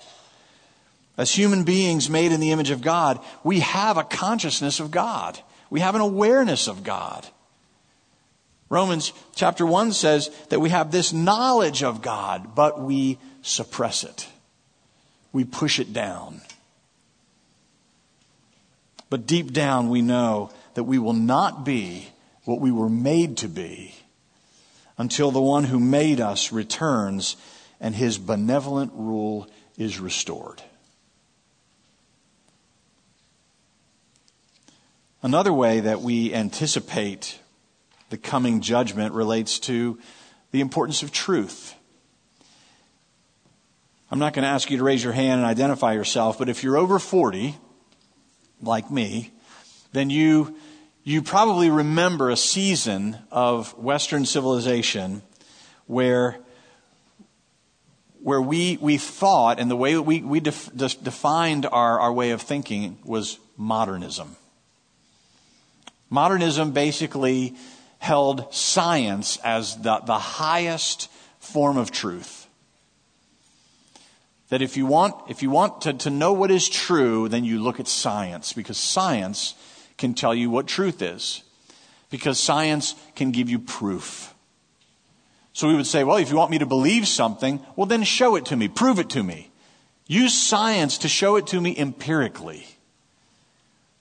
As 1.17 1.33
human 1.33 1.63
beings 1.63 2.11
made 2.11 2.31
in 2.31 2.41
the 2.41 2.51
image 2.51 2.69
of 2.69 2.83
God, 2.83 3.19
we 3.43 3.61
have 3.61 3.97
a 3.97 4.03
consciousness 4.03 4.79
of 4.79 4.91
God. 4.91 5.39
We 5.71 5.79
have 5.79 5.95
an 5.95 6.01
awareness 6.01 6.67
of 6.67 6.83
God. 6.83 7.25
Romans 8.69 9.11
chapter 9.33 9.65
1 9.65 9.93
says 9.93 10.29
that 10.49 10.61
we 10.61 10.69
have 10.69 10.91
this 10.91 11.11
knowledge 11.11 11.81
of 11.81 12.03
God, 12.03 12.53
but 12.53 12.79
we 12.79 13.17
suppress 13.41 14.03
it. 14.03 14.27
We 15.33 15.43
push 15.43 15.79
it 15.79 15.91
down. 15.91 16.39
But 19.09 19.25
deep 19.25 19.53
down, 19.53 19.89
we 19.89 20.03
know 20.03 20.51
that 20.77 20.83
we 20.83 20.99
will 20.99 21.11
not 21.11 21.65
be 21.65 22.07
what 22.45 22.61
we 22.61 22.71
were 22.71 22.87
made 22.87 23.35
to 23.35 23.47
be 23.47 23.95
until 24.95 25.31
the 25.31 25.41
one 25.41 25.63
who 25.63 25.79
made 25.79 26.21
us 26.21 26.51
returns 26.51 27.35
and 27.79 27.95
his 27.95 28.19
benevolent 28.19 28.91
rule 28.93 29.49
is 29.75 29.99
restored. 29.99 30.61
Another 35.23 35.51
way 35.51 35.79
that 35.79 36.01
we 36.01 36.31
anticipate 36.31 37.39
the 38.11 38.17
coming 38.17 38.61
judgment 38.61 39.15
relates 39.15 39.57
to 39.57 39.97
the 40.51 40.61
importance 40.61 41.01
of 41.01 41.11
truth. 41.11 41.73
I'm 44.11 44.19
not 44.19 44.33
going 44.35 44.43
to 44.43 44.49
ask 44.49 44.69
you 44.69 44.77
to 44.77 44.83
raise 44.83 45.03
your 45.03 45.13
hand 45.13 45.39
and 45.39 45.45
identify 45.49 45.93
yourself, 45.93 46.37
but 46.37 46.49
if 46.49 46.63
you're 46.63 46.77
over 46.77 46.99
40, 46.99 47.55
like 48.61 48.91
me, 48.91 49.31
then 49.91 50.11
you, 50.11 50.55
you 51.07 51.21
probably 51.21 51.69
remember 51.69 52.29
a 52.29 52.35
season 52.35 53.17
of 53.31 53.77
Western 53.77 54.25
civilization 54.25 55.21
where, 55.85 56.37
where 58.21 58.41
we, 58.41 58.77
we 58.81 58.97
thought, 58.97 59.57
and 59.57 59.71
the 59.71 59.77
way 59.77 59.97
we, 59.97 60.21
we 60.21 60.41
def, 60.41 60.69
defined 60.75 61.65
our, 61.65 61.97
our 62.01 62.11
way 62.11 62.31
of 62.31 62.41
thinking 62.41 62.97
was 63.05 63.39
modernism. 63.55 64.35
Modernism 66.09 66.71
basically 66.71 67.55
held 67.99 68.53
science 68.53 69.37
as 69.45 69.77
the, 69.77 69.99
the 69.99 70.19
highest 70.19 71.09
form 71.39 71.77
of 71.77 71.89
truth. 71.89 72.47
That 74.49 74.61
if 74.61 74.75
you 74.75 74.85
want, 74.85 75.15
if 75.29 75.41
you 75.41 75.51
want 75.51 75.83
to, 75.83 75.93
to 75.93 76.09
know 76.09 76.33
what 76.33 76.51
is 76.51 76.67
true, 76.67 77.29
then 77.29 77.45
you 77.45 77.63
look 77.63 77.79
at 77.79 77.87
science, 77.87 78.51
because 78.51 78.77
science 78.77 79.55
can 79.97 80.13
tell 80.13 80.33
you 80.33 80.49
what 80.49 80.67
truth 80.67 81.01
is. 81.01 81.43
Because 82.09 82.39
science 82.39 82.95
can 83.15 83.31
give 83.31 83.49
you 83.49 83.59
proof. 83.59 84.33
So 85.53 85.67
we 85.67 85.75
would 85.75 85.87
say, 85.87 86.03
well, 86.03 86.17
if 86.17 86.29
you 86.29 86.37
want 86.37 86.51
me 86.51 86.59
to 86.59 86.65
believe 86.65 87.07
something, 87.07 87.59
well, 87.75 87.87
then 87.87 88.03
show 88.03 88.35
it 88.35 88.45
to 88.45 88.55
me, 88.55 88.67
prove 88.67 88.99
it 88.99 89.09
to 89.11 89.23
me. 89.23 89.51
Use 90.05 90.33
science 90.33 90.99
to 90.99 91.07
show 91.07 91.35
it 91.35 91.47
to 91.47 91.59
me 91.59 91.75
empirically. 91.77 92.65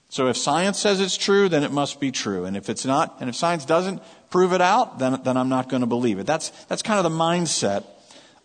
So 0.08 0.28
if 0.28 0.36
science 0.36 0.78
says 0.78 1.00
it's 1.00 1.16
true, 1.16 1.48
then 1.48 1.64
it 1.64 1.72
must 1.72 1.98
be 1.98 2.12
true. 2.12 2.44
And 2.44 2.56
if 2.56 2.68
it's 2.68 2.84
not, 2.84 3.16
and 3.20 3.28
if 3.28 3.34
science 3.34 3.64
doesn't 3.64 4.00
prove 4.30 4.52
it 4.52 4.60
out, 4.60 4.98
then, 4.98 5.20
then 5.24 5.36
I'm 5.36 5.48
not 5.48 5.68
going 5.68 5.80
to 5.80 5.86
believe 5.86 6.18
it. 6.18 6.26
That's, 6.26 6.50
that's 6.66 6.82
kind 6.82 7.04
of 7.04 7.10
the 7.10 7.18
mindset 7.18 7.84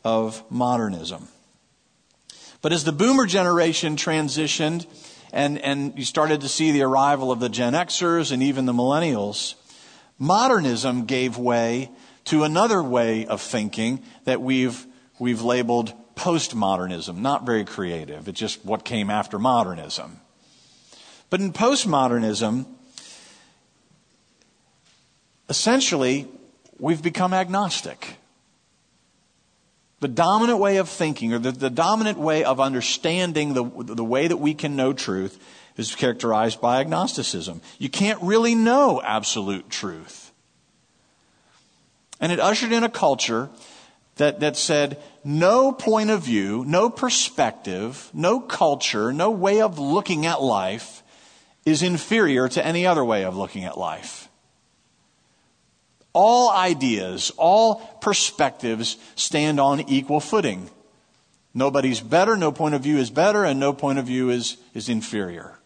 of 0.03 0.43
modernism. 0.49 1.27
But 2.61 2.73
as 2.73 2.83
the 2.83 2.91
boomer 2.91 3.25
generation 3.25 3.95
transitioned 3.95 4.85
and, 5.31 5.57
and 5.59 5.97
you 5.97 6.05
started 6.05 6.41
to 6.41 6.49
see 6.49 6.71
the 6.71 6.83
arrival 6.83 7.31
of 7.31 7.39
the 7.39 7.49
Gen 7.49 7.73
Xers 7.73 8.31
and 8.31 8.43
even 8.43 8.65
the 8.65 8.73
millennials, 8.73 9.55
modernism 10.17 11.05
gave 11.05 11.37
way 11.37 11.89
to 12.25 12.43
another 12.43 12.83
way 12.83 13.25
of 13.25 13.41
thinking 13.41 14.03
that 14.25 14.41
we've, 14.41 14.85
we've 15.19 15.41
labeled 15.41 15.93
postmodernism. 16.15 17.17
Not 17.17 17.45
very 17.45 17.65
creative. 17.65 18.27
It's 18.27 18.39
just 18.39 18.63
what 18.65 18.85
came 18.85 19.09
after 19.09 19.39
modernism. 19.39 20.19
But 21.29 21.39
in 21.39 21.53
postmodernism, 21.53 22.65
essentially, 25.49 26.27
we've 26.77 27.01
become 27.01 27.33
agnostic. 27.33 28.17
The 30.01 30.07
dominant 30.07 30.59
way 30.59 30.77
of 30.77 30.89
thinking, 30.89 31.33
or 31.33 31.39
the, 31.39 31.51
the 31.51 31.69
dominant 31.69 32.17
way 32.17 32.43
of 32.43 32.59
understanding 32.59 33.53
the, 33.53 33.63
the 33.63 34.03
way 34.03 34.27
that 34.27 34.37
we 34.37 34.53
can 34.53 34.75
know 34.75 34.93
truth, 34.93 35.41
is 35.77 35.95
characterized 35.95 36.59
by 36.59 36.81
agnosticism. 36.81 37.61
You 37.77 37.89
can't 37.89 38.21
really 38.21 38.55
know 38.55 39.01
absolute 39.01 39.69
truth. 39.69 40.31
And 42.19 42.31
it 42.31 42.39
ushered 42.39 42.71
in 42.71 42.83
a 42.83 42.89
culture 42.89 43.49
that, 44.15 44.39
that 44.39 44.57
said 44.57 45.01
no 45.23 45.71
point 45.71 46.09
of 46.09 46.23
view, 46.23 46.65
no 46.67 46.89
perspective, 46.89 48.09
no 48.13 48.39
culture, 48.39 49.13
no 49.13 49.31
way 49.31 49.61
of 49.61 49.79
looking 49.79 50.25
at 50.25 50.41
life 50.41 51.03
is 51.65 51.83
inferior 51.83 52.47
to 52.49 52.65
any 52.65 52.87
other 52.87 53.05
way 53.05 53.23
of 53.23 53.37
looking 53.37 53.65
at 53.65 53.77
life. 53.77 54.29
All 56.13 56.51
ideas, 56.51 57.31
all 57.37 57.75
perspectives 58.01 58.97
stand 59.15 59.59
on 59.59 59.81
equal 59.81 60.19
footing. 60.19 60.69
Nobody's 61.53 61.99
better, 61.99 62.35
no 62.37 62.51
point 62.51 62.75
of 62.75 62.81
view 62.81 62.97
is 62.97 63.09
better, 63.09 63.43
and 63.43 63.59
no 63.59 63.73
point 63.73 63.99
of 63.99 64.05
view 64.05 64.29
is, 64.29 64.57
is 64.73 64.89
inferior. 64.89 65.57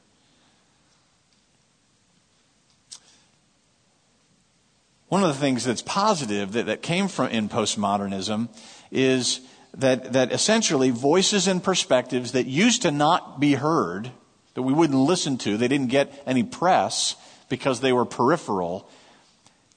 One 5.08 5.24
of 5.24 5.30
the 5.30 5.40
things 5.40 5.64
that's 5.64 5.84
positive 5.84 6.54
that, 6.54 6.66
that 6.66 6.82
came 6.82 7.08
from 7.08 7.30
in 7.30 7.48
postmodernism 7.48 8.50
is 8.92 9.40
that, 9.76 10.14
that 10.14 10.32
essentially 10.32 10.90
voices 10.90 11.48
and 11.48 11.64
perspectives 11.64 12.32
that 12.32 12.48
used 12.48 12.82
to 12.82 12.92
not 12.92 13.40
be 13.40 13.54
heard 13.54 14.12
that 14.56 14.64
we 14.64 14.74
wouldn't 14.74 14.98
listen 14.98 15.38
to. 15.40 15.58
They 15.58 15.68
didn't 15.68 15.88
get 15.88 16.24
any 16.26 16.44
press 16.44 17.16
because 17.50 17.82
they 17.82 17.94
were 17.94 18.06
peripheral. 18.06 18.90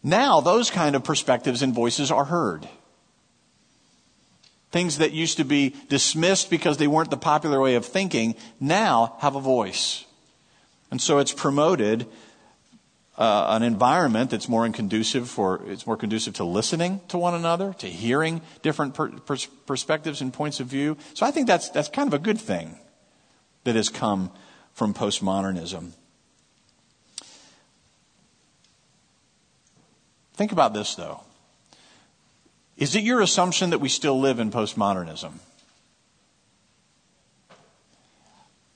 Now, 0.03 0.41
those 0.41 0.71
kind 0.71 0.95
of 0.95 1.05
perspectives 1.05 1.63
and 1.63 1.75
voices 1.75 2.11
are 2.11 2.25
heard. 2.25 2.69
Things 4.71 4.99
that 4.99 5.13
used 5.13 5.39
to 5.39 5.45
be 5.45 5.75
dismissed 5.89 6.51
because 6.51 6.77
they 6.77 6.87
weren't 6.87 7.11
the 7.11 7.17
popular 7.17 7.61
way 7.61 7.75
of 7.75 7.87
thinking 7.87 8.35
now 8.61 9.17
have 9.21 9.35
a 9.35 9.41
voice. 9.41 10.05
And 10.91 11.01
so 11.01 11.19
it's 11.19 11.33
promoted 11.33 12.07
uh, 13.19 13.47
an 13.51 13.63
environment 13.63 14.31
that's 14.31 14.49
more 14.49 14.69
conducive 14.69 15.29
for 15.29 15.61
it's 15.67 15.87
more 15.87 15.97
conducive 15.97 16.35
to 16.35 16.45
listening 16.45 17.01
to 17.09 17.19
one 17.19 17.35
another, 17.35 17.73
to 17.79 17.89
hearing 17.89 18.41
different 18.63 18.95
per, 18.95 19.11
per, 19.11 19.37
perspectives 19.67 20.21
and 20.21 20.33
points 20.33 20.61
of 20.61 20.69
view. 20.69 20.97
So 21.15 21.27
I 21.27 21.33
think 21.33 21.49
that's 21.49 21.69
that's 21.71 21.89
kind 21.89 22.07
of 22.07 22.15
a 22.15 22.23
good 22.23 22.39
thing 22.39 22.79
that 23.65 23.75
has 23.75 23.89
come 23.89 24.31
from 24.73 24.95
postmodernism. 24.95 25.93
Think 30.39 30.53
about 30.53 30.73
this 30.73 30.95
though. 30.95 31.21
Is 32.77 32.95
it 32.95 33.03
your 33.03 33.21
assumption 33.21 33.71
that 33.71 33.81
we 33.81 33.89
still 33.89 34.21
live 34.21 34.39
in 34.39 34.53
postmodernism? 34.53 35.33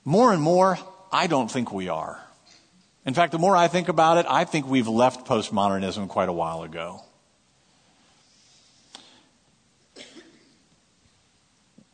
More 0.03 0.33
and 0.33 0.41
more, 0.41 0.77
I 1.09 1.27
don't 1.27 1.49
think 1.49 1.71
we 1.71 1.87
are. 1.87 2.21
In 3.05 3.13
fact, 3.13 3.31
the 3.31 3.39
more 3.39 3.55
I 3.55 3.69
think 3.69 3.87
about 3.87 4.17
it, 4.17 4.25
I 4.27 4.43
think 4.43 4.67
we've 4.67 4.89
left 4.89 5.25
postmodernism 5.25 6.09
quite 6.09 6.27
a 6.27 6.33
while 6.33 6.63
ago. 6.63 6.99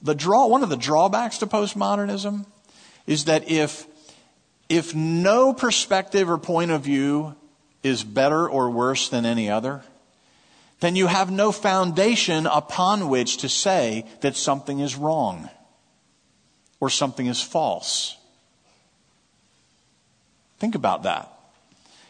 The 0.02 0.16
draw, 0.16 0.48
one 0.48 0.64
of 0.64 0.70
the 0.70 0.78
drawbacks 0.78 1.38
to 1.40 1.46
postmodernism 1.46 2.48
is 3.06 3.26
that 3.26 3.52
if, 3.52 3.86
if 4.68 4.96
no 4.96 5.54
perspective 5.54 6.28
or 6.28 6.40
point 6.40 6.72
of 6.72 6.82
view 6.82 7.36
is 7.84 8.04
better 8.04 8.48
or 8.48 8.70
worse 8.70 9.10
than 9.10 9.26
any 9.26 9.50
other, 9.50 9.84
then 10.80 10.96
you 10.96 11.08
have 11.08 11.32
no 11.32 11.52
foundation 11.52 12.46
upon 12.46 13.10
which 13.10 13.38
to 13.38 13.50
say 13.50 14.06
that 14.22 14.36
something 14.36 14.80
is 14.80 14.96
wrong 14.96 15.50
or 16.80 16.90
something 16.90 17.28
is 17.28 17.42
false. 17.42 18.18
Think 20.60 20.76
about 20.76 21.04
that. 21.04 21.32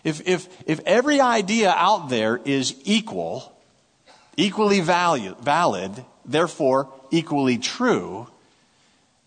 If, 0.03 0.27
if, 0.27 0.47
if 0.65 0.79
every 0.85 1.19
idea 1.19 1.71
out 1.71 2.09
there 2.09 2.39
is 2.45 2.75
equal, 2.83 3.53
equally 4.38 4.81
value, 4.81 5.35
valid, 5.41 5.91
therefore 6.25 6.91
equally 7.11 7.57
true, 7.57 8.27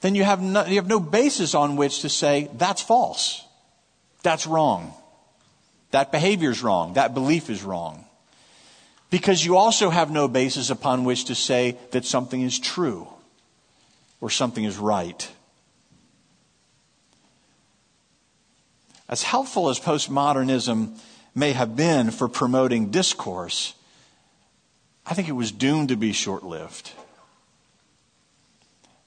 then 0.00 0.14
you 0.14 0.24
have, 0.24 0.40
no, 0.40 0.64
you 0.66 0.76
have 0.76 0.88
no 0.88 1.00
basis 1.00 1.54
on 1.54 1.76
which 1.76 2.00
to 2.00 2.08
say 2.08 2.48
that's 2.54 2.82
false. 2.82 3.44
That's 4.22 4.46
wrong. 4.46 4.94
That 5.92 6.10
behavior 6.10 6.50
is 6.50 6.62
wrong. 6.62 6.94
That 6.94 7.14
belief 7.14 7.48
is 7.48 7.62
wrong. 7.62 8.04
Because 9.10 9.44
you 9.44 9.56
also 9.56 9.90
have 9.90 10.10
no 10.10 10.26
basis 10.26 10.70
upon 10.70 11.04
which 11.04 11.26
to 11.26 11.34
say 11.34 11.76
that 11.90 12.04
something 12.04 12.40
is 12.40 12.58
true 12.58 13.06
or 14.20 14.30
something 14.30 14.64
is 14.64 14.78
right. 14.78 15.30
As 19.08 19.22
helpful 19.22 19.68
as 19.68 19.78
postmodernism 19.78 20.98
may 21.34 21.52
have 21.52 21.76
been 21.76 22.10
for 22.10 22.28
promoting 22.28 22.90
discourse, 22.90 23.74
I 25.04 25.12
think 25.12 25.28
it 25.28 25.32
was 25.32 25.52
doomed 25.52 25.90
to 25.90 25.96
be 25.96 26.12
short 26.12 26.42
lived. 26.42 26.92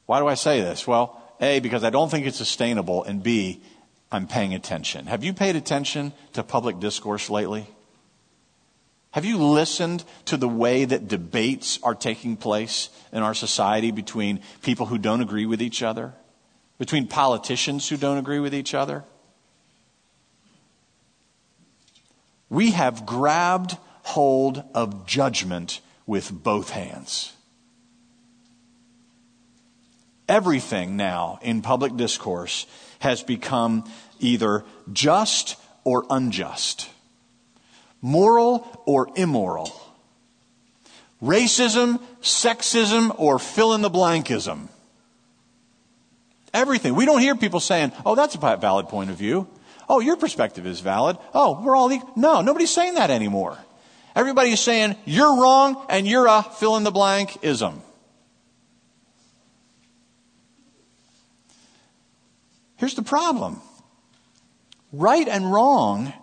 Why 0.06 0.20
do 0.20 0.28
I 0.28 0.36
say 0.36 0.62
this? 0.62 0.86
Well, 0.86 1.20
A, 1.42 1.60
because 1.60 1.84
I 1.84 1.90
don't 1.90 2.12
think 2.12 2.28
it's 2.28 2.38
sustainable, 2.38 3.04
and 3.04 3.24
B, 3.24 3.62
I'm 4.12 4.28
paying 4.28 4.54
attention. 4.54 5.08
Have 5.08 5.24
you 5.24 5.34
paid 5.34 5.56
attention 5.56 6.14
to 6.34 6.44
public 6.44 6.80
discourse 6.80 7.30
lately? 7.30 7.68
Have 9.12 9.26
you 9.26 9.38
listened 9.38 10.04
to 10.26 10.38
the 10.38 10.48
way 10.48 10.84
that 10.84 11.08
debates 11.08 11.80
are 11.84 11.96
taking 11.96 12.36
place 12.36 12.90
in 13.14 13.24
our 13.24 13.34
society 13.34 13.92
between 13.92 14.42
people 14.62 14.86
who 14.86 14.98
don't 14.98 15.22
agree 15.22 15.46
with 15.46 15.62
each 15.62 15.82
other? 15.82 16.14
Between 16.78 17.08
politicians 17.08 17.88
who 17.88 17.96
don't 17.96 18.18
agree 18.18 18.40
with 18.40 18.54
each 18.54 18.74
other? 18.74 19.06
We 22.50 22.72
have 22.72 23.06
grabbed 23.06 23.78
hold 24.04 24.64
of 24.74 25.06
judgment 25.08 25.80
with 26.06 26.32
both 26.32 26.70
hands. 26.70 27.34
Everything 30.28 30.98
now 30.98 31.40
in 31.42 31.62
public 31.62 31.96
discourse 31.96 32.66
has 33.06 33.22
become 33.22 33.90
either 34.20 34.66
just 34.92 35.58
or 35.84 36.06
unjust, 36.10 36.90
moral 38.02 38.82
or 38.88 39.10
immoral, 39.16 39.72
racism, 41.22 42.02
sexism, 42.22 43.14
or 43.20 43.38
fill 43.38 43.74
in 43.74 43.82
the 43.82 43.92
blankism. 43.92 44.70
Everything. 46.52 46.96
We 46.96 47.06
don't 47.06 47.20
hear 47.20 47.36
people 47.36 47.60
saying, 47.60 47.92
oh, 48.08 48.16
that's 48.16 48.34
a 48.34 48.40
valid 48.40 48.90
point 48.90 49.12
of 49.12 49.18
view. 49.18 49.48
Oh, 49.88 50.00
your 50.00 50.18
perspective 50.18 50.66
is 50.66 50.80
valid. 50.80 51.18
Oh, 51.32 51.62
we're 51.62 51.76
all 51.76 51.92
equal. 51.92 52.12
No, 52.16 52.42
nobody's 52.42 52.74
saying 52.74 52.96
that 52.96 53.12
anymore. 53.12 53.56
Everybody's 54.16 54.62
saying 54.62 54.96
you're 55.06 55.40
wrong 55.40 55.86
and 55.90 56.08
you're 56.08 56.26
a 56.26 56.42
fill 56.42 56.76
in 56.78 56.84
the 56.84 56.92
blank 56.92 57.38
ism. 57.44 57.84
Here's 62.78 62.96
the 62.96 63.02
problem. 63.02 63.62
Right 64.92 65.28
and 65.28 65.52
wrong, 65.52 66.14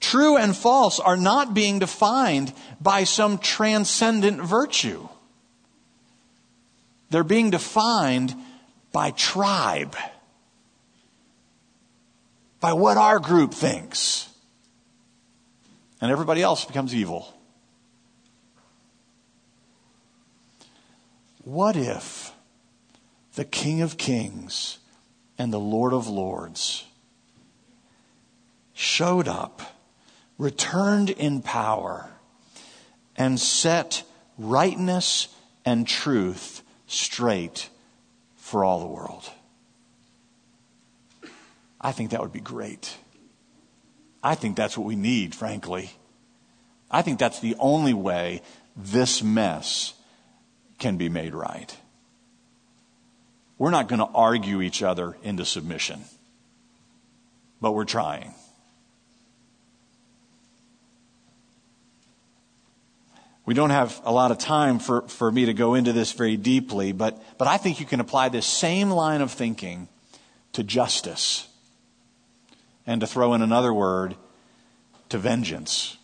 true 0.00 0.36
and 0.36 0.56
false 0.56 1.00
are 1.00 1.16
not 1.16 1.54
being 1.54 1.78
defined 1.78 2.52
by 2.80 3.04
some 3.04 3.38
transcendent 3.38 4.40
virtue. 4.40 5.08
They're 7.10 7.24
being 7.24 7.50
defined 7.50 8.34
by 8.92 9.10
tribe 9.10 9.96
by 12.60 12.74
what 12.74 12.96
our 12.96 13.18
group 13.18 13.54
thinks. 13.54 14.28
And 16.00 16.10
everybody 16.10 16.42
else 16.42 16.64
becomes 16.64 16.94
evil. 16.94 17.34
What 21.42 21.76
if 21.76 22.32
the 23.34 23.44
King 23.44 23.80
of 23.80 23.96
Kings 23.96 24.78
and 25.40 25.50
the 25.50 25.58
Lord 25.58 25.94
of 25.94 26.06
Lords 26.06 26.84
showed 28.74 29.26
up, 29.26 29.62
returned 30.36 31.08
in 31.08 31.40
power, 31.40 32.10
and 33.16 33.40
set 33.40 34.02
rightness 34.36 35.28
and 35.64 35.88
truth 35.88 36.60
straight 36.86 37.70
for 38.36 38.66
all 38.66 38.80
the 38.80 38.86
world? 38.86 39.30
I 41.80 41.92
think 41.92 42.10
that 42.10 42.20
would 42.20 42.34
be 42.34 42.40
great. 42.40 42.94
I 44.22 44.34
think 44.34 44.58
that's 44.58 44.76
what 44.76 44.86
we 44.86 44.94
need, 44.94 45.34
frankly. 45.34 45.88
I 46.90 47.00
think 47.00 47.18
that's 47.18 47.40
the 47.40 47.56
only 47.58 47.94
way 47.94 48.42
this 48.76 49.22
mess 49.22 49.94
can 50.78 50.98
be 50.98 51.08
made 51.08 51.32
right. 51.32 51.74
We're 53.60 53.70
not 53.70 53.88
going 53.88 53.98
to 53.98 54.06
argue 54.06 54.62
each 54.62 54.82
other 54.82 55.18
into 55.22 55.44
submission, 55.44 56.00
but 57.60 57.72
we're 57.72 57.84
trying. 57.84 58.32
We 63.44 63.52
don't 63.52 63.68
have 63.68 64.00
a 64.04 64.12
lot 64.12 64.30
of 64.30 64.38
time 64.38 64.78
for, 64.78 65.02
for 65.08 65.30
me 65.30 65.44
to 65.44 65.52
go 65.52 65.74
into 65.74 65.92
this 65.92 66.12
very 66.12 66.38
deeply, 66.38 66.92
but, 66.92 67.22
but 67.36 67.48
I 67.48 67.58
think 67.58 67.80
you 67.80 67.84
can 67.84 68.00
apply 68.00 68.30
this 68.30 68.46
same 68.46 68.88
line 68.88 69.20
of 69.20 69.30
thinking 69.30 69.88
to 70.54 70.62
justice 70.62 71.46
and 72.86 73.02
to 73.02 73.06
throw 73.06 73.34
in 73.34 73.42
another 73.42 73.74
word, 73.74 74.16
to 75.10 75.18
vengeance. 75.18 75.98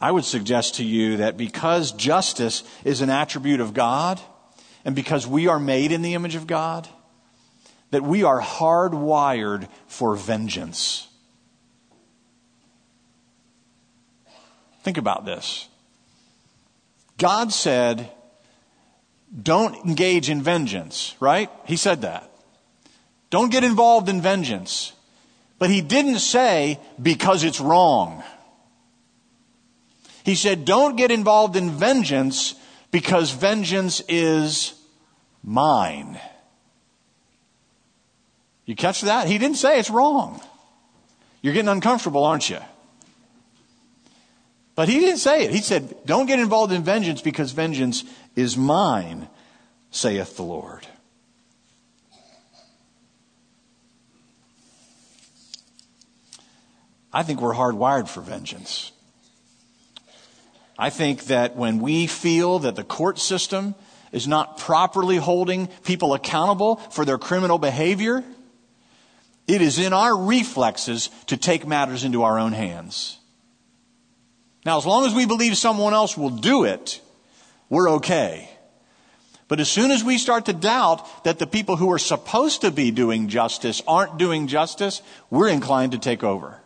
I 0.00 0.10
would 0.10 0.24
suggest 0.24 0.74
to 0.76 0.84
you 0.84 1.18
that 1.18 1.36
because 1.36 1.92
justice 1.92 2.64
is 2.82 3.02
an 3.02 3.08
attribute 3.08 3.60
of 3.60 3.72
God, 3.72 4.20
and 4.84 4.94
because 4.94 5.26
we 5.26 5.48
are 5.48 5.58
made 5.58 5.92
in 5.92 6.02
the 6.02 6.14
image 6.14 6.34
of 6.34 6.46
God, 6.46 6.88
that 7.90 8.02
we 8.02 8.22
are 8.22 8.40
hardwired 8.40 9.68
for 9.86 10.16
vengeance. 10.16 11.08
Think 14.82 14.98
about 14.98 15.24
this. 15.24 15.68
God 17.16 17.52
said, 17.52 18.10
don't 19.42 19.74
engage 19.86 20.28
in 20.28 20.42
vengeance, 20.42 21.14
right? 21.20 21.50
He 21.64 21.76
said 21.76 22.02
that. 22.02 22.30
Don't 23.30 23.50
get 23.50 23.64
involved 23.64 24.08
in 24.08 24.20
vengeance. 24.20 24.92
But 25.58 25.70
he 25.70 25.80
didn't 25.80 26.18
say 26.18 26.78
because 27.00 27.44
it's 27.44 27.60
wrong. 27.60 28.22
He 30.24 30.34
said, 30.34 30.64
don't 30.64 30.96
get 30.96 31.10
involved 31.10 31.56
in 31.56 31.70
vengeance 31.70 32.54
because 32.90 33.30
vengeance 33.30 34.02
is 34.08 34.73
mine. 35.44 36.18
You 38.64 38.74
catch 38.74 39.02
that? 39.02 39.28
He 39.28 39.38
didn't 39.38 39.58
say 39.58 39.78
it's 39.78 39.90
wrong. 39.90 40.40
You're 41.42 41.52
getting 41.52 41.68
uncomfortable, 41.68 42.24
aren't 42.24 42.48
you? 42.48 42.58
But 44.74 44.88
he 44.88 44.98
didn't 44.98 45.18
say 45.18 45.44
it. 45.44 45.50
He 45.50 45.60
said, 45.60 45.94
Don't 46.06 46.26
get 46.26 46.40
involved 46.40 46.72
in 46.72 46.82
vengeance 46.82 47.20
because 47.20 47.52
vengeance 47.52 48.02
is 48.34 48.56
mine, 48.56 49.28
saith 49.90 50.36
the 50.36 50.42
Lord. 50.42 50.86
I 57.12 57.22
think 57.22 57.40
we're 57.40 57.54
hardwired 57.54 58.08
for 58.08 58.20
vengeance. 58.20 58.90
I 60.76 60.90
think 60.90 61.26
that 61.26 61.54
when 61.54 61.78
we 61.78 62.08
feel 62.08 62.58
that 62.60 62.74
the 62.74 62.82
court 62.82 63.20
system 63.20 63.76
is 64.14 64.28
not 64.28 64.58
properly 64.58 65.16
holding 65.16 65.66
people 65.82 66.14
accountable 66.14 66.76
for 66.76 67.04
their 67.04 67.18
criminal 67.18 67.58
behavior, 67.58 68.22
it 69.48 69.60
is 69.60 69.78
in 69.80 69.92
our 69.92 70.16
reflexes 70.16 71.10
to 71.26 71.36
take 71.36 71.66
matters 71.66 72.04
into 72.04 72.22
our 72.22 72.38
own 72.38 72.52
hands. 72.52 73.18
Now, 74.64 74.78
as 74.78 74.86
long 74.86 75.04
as 75.04 75.12
we 75.12 75.26
believe 75.26 75.56
someone 75.56 75.92
else 75.92 76.16
will 76.16 76.30
do 76.30 76.62
it, 76.62 77.00
we're 77.68 77.90
okay. 77.94 78.48
But 79.48 79.58
as 79.58 79.68
soon 79.68 79.90
as 79.90 80.04
we 80.04 80.16
start 80.16 80.46
to 80.46 80.52
doubt 80.52 81.24
that 81.24 81.40
the 81.40 81.46
people 81.46 81.76
who 81.76 81.90
are 81.90 81.98
supposed 81.98 82.60
to 82.60 82.70
be 82.70 82.92
doing 82.92 83.28
justice 83.28 83.82
aren't 83.86 84.16
doing 84.16 84.46
justice, 84.46 85.02
we're 85.28 85.48
inclined 85.48 85.90
to 85.90 85.98
take 85.98 86.22
over. 86.22 86.60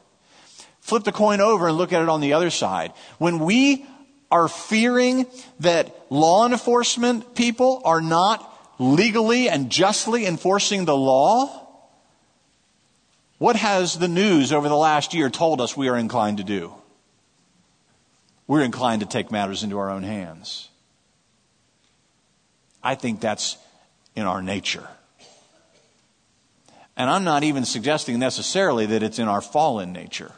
Flip 0.81 1.03
the 1.03 1.13
coin 1.13 1.41
over 1.41 1.67
and 1.67 1.79
look 1.79 1.95
at 1.95 2.03
it 2.03 2.11
on 2.11 2.21
the 2.21 2.35
other 2.35 2.51
side. 2.51 2.93
When 3.17 3.39
we 3.39 3.87
are 4.31 4.49
fearing 4.49 5.27
that 5.61 5.95
law 6.11 6.47
enforcement 6.47 7.35
people 7.35 7.81
are 7.85 8.01
not 8.01 8.45
legally 8.79 9.49
and 9.49 9.71
justly 9.71 10.27
enforcing 10.27 10.85
the 10.85 10.97
law, 10.97 11.67
what 13.39 13.57
has 13.57 13.99
the 13.99 14.09
news 14.09 14.53
over 14.53 14.69
the 14.69 14.77
last 14.77 15.15
year 15.15 15.31
told 15.31 15.61
us 15.61 15.77
we 15.77 15.89
are 15.89 15.97
inclined 15.97 16.39
to 16.39 16.45
do? 16.45 16.73
We're 18.47 18.63
inclined 18.63 19.01
to 19.01 19.07
take 19.07 19.31
matters 19.31 19.63
into 19.63 19.79
our 19.79 19.91
own 19.91 20.03
hands. 20.03 20.69
I 22.83 22.95
think 22.95 23.21
that's 23.21 23.59
in 24.17 24.25
our 24.25 24.43
nature. 24.43 24.89
And 26.97 27.09
I'm 27.09 27.25
not 27.25 27.45
even 27.45 27.65
suggesting 27.65 28.19
necessarily 28.19 28.87
that 28.87 29.03
it's 29.03 29.19
in 29.19 29.29
our 29.29 29.41
fallen 29.41 29.93
nature. 29.93 30.33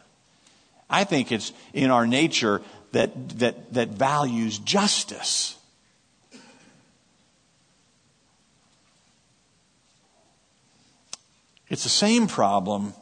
I 0.90 1.04
think 1.04 1.32
it's 1.32 1.52
in 1.72 1.90
our 1.90 2.06
nature 2.06 2.60
that, 2.92 3.38
that, 3.38 3.72
that 3.74 3.88
values 3.88 4.58
justice. 4.58 5.56
It's 11.68 11.84
the 11.84 11.88
same 11.88 12.26
problem 12.26 12.94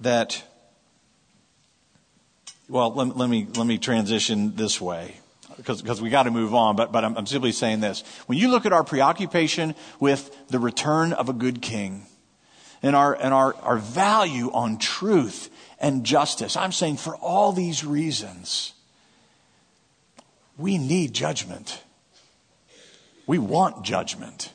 that, 0.00 0.42
well, 2.68 2.92
let, 2.92 3.16
let 3.16 3.30
me, 3.30 3.46
let 3.54 3.66
me 3.66 3.78
transition 3.78 4.56
this 4.56 4.80
way 4.80 5.20
because 5.56 6.00
we 6.00 6.10
got 6.10 6.24
to 6.24 6.30
move 6.30 6.54
on, 6.54 6.74
but, 6.74 6.90
but 6.90 7.04
I'm, 7.04 7.16
I'm 7.16 7.26
simply 7.26 7.52
saying 7.52 7.80
this. 7.80 8.02
When 8.26 8.38
you 8.38 8.50
look 8.50 8.66
at 8.66 8.72
our 8.72 8.82
preoccupation 8.82 9.74
with 10.00 10.34
the 10.48 10.58
return 10.58 11.12
of 11.12 11.28
a 11.28 11.32
good 11.32 11.60
king 11.62 12.06
and 12.82 12.96
our, 12.96 13.14
and 13.14 13.34
our, 13.34 13.54
our 13.56 13.76
value 13.76 14.50
on 14.52 14.78
truth 14.78 15.50
and 15.80 16.04
justice. 16.04 16.56
I'm 16.56 16.72
saying 16.72 16.98
for 16.98 17.16
all 17.16 17.52
these 17.52 17.84
reasons, 17.84 18.74
we 20.58 20.78
need 20.78 21.14
judgment. 21.14 21.82
We 23.26 23.38
want 23.38 23.84
judgment. 23.84 24.52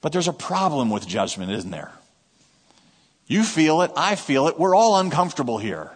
But 0.00 0.12
there's 0.12 0.28
a 0.28 0.32
problem 0.32 0.90
with 0.90 1.06
judgment, 1.06 1.50
isn't 1.50 1.70
there? 1.70 1.92
You 3.26 3.42
feel 3.42 3.82
it, 3.82 3.90
I 3.96 4.16
feel 4.16 4.48
it, 4.48 4.58
we're 4.58 4.74
all 4.74 4.98
uncomfortable 4.98 5.58
here. 5.58 5.90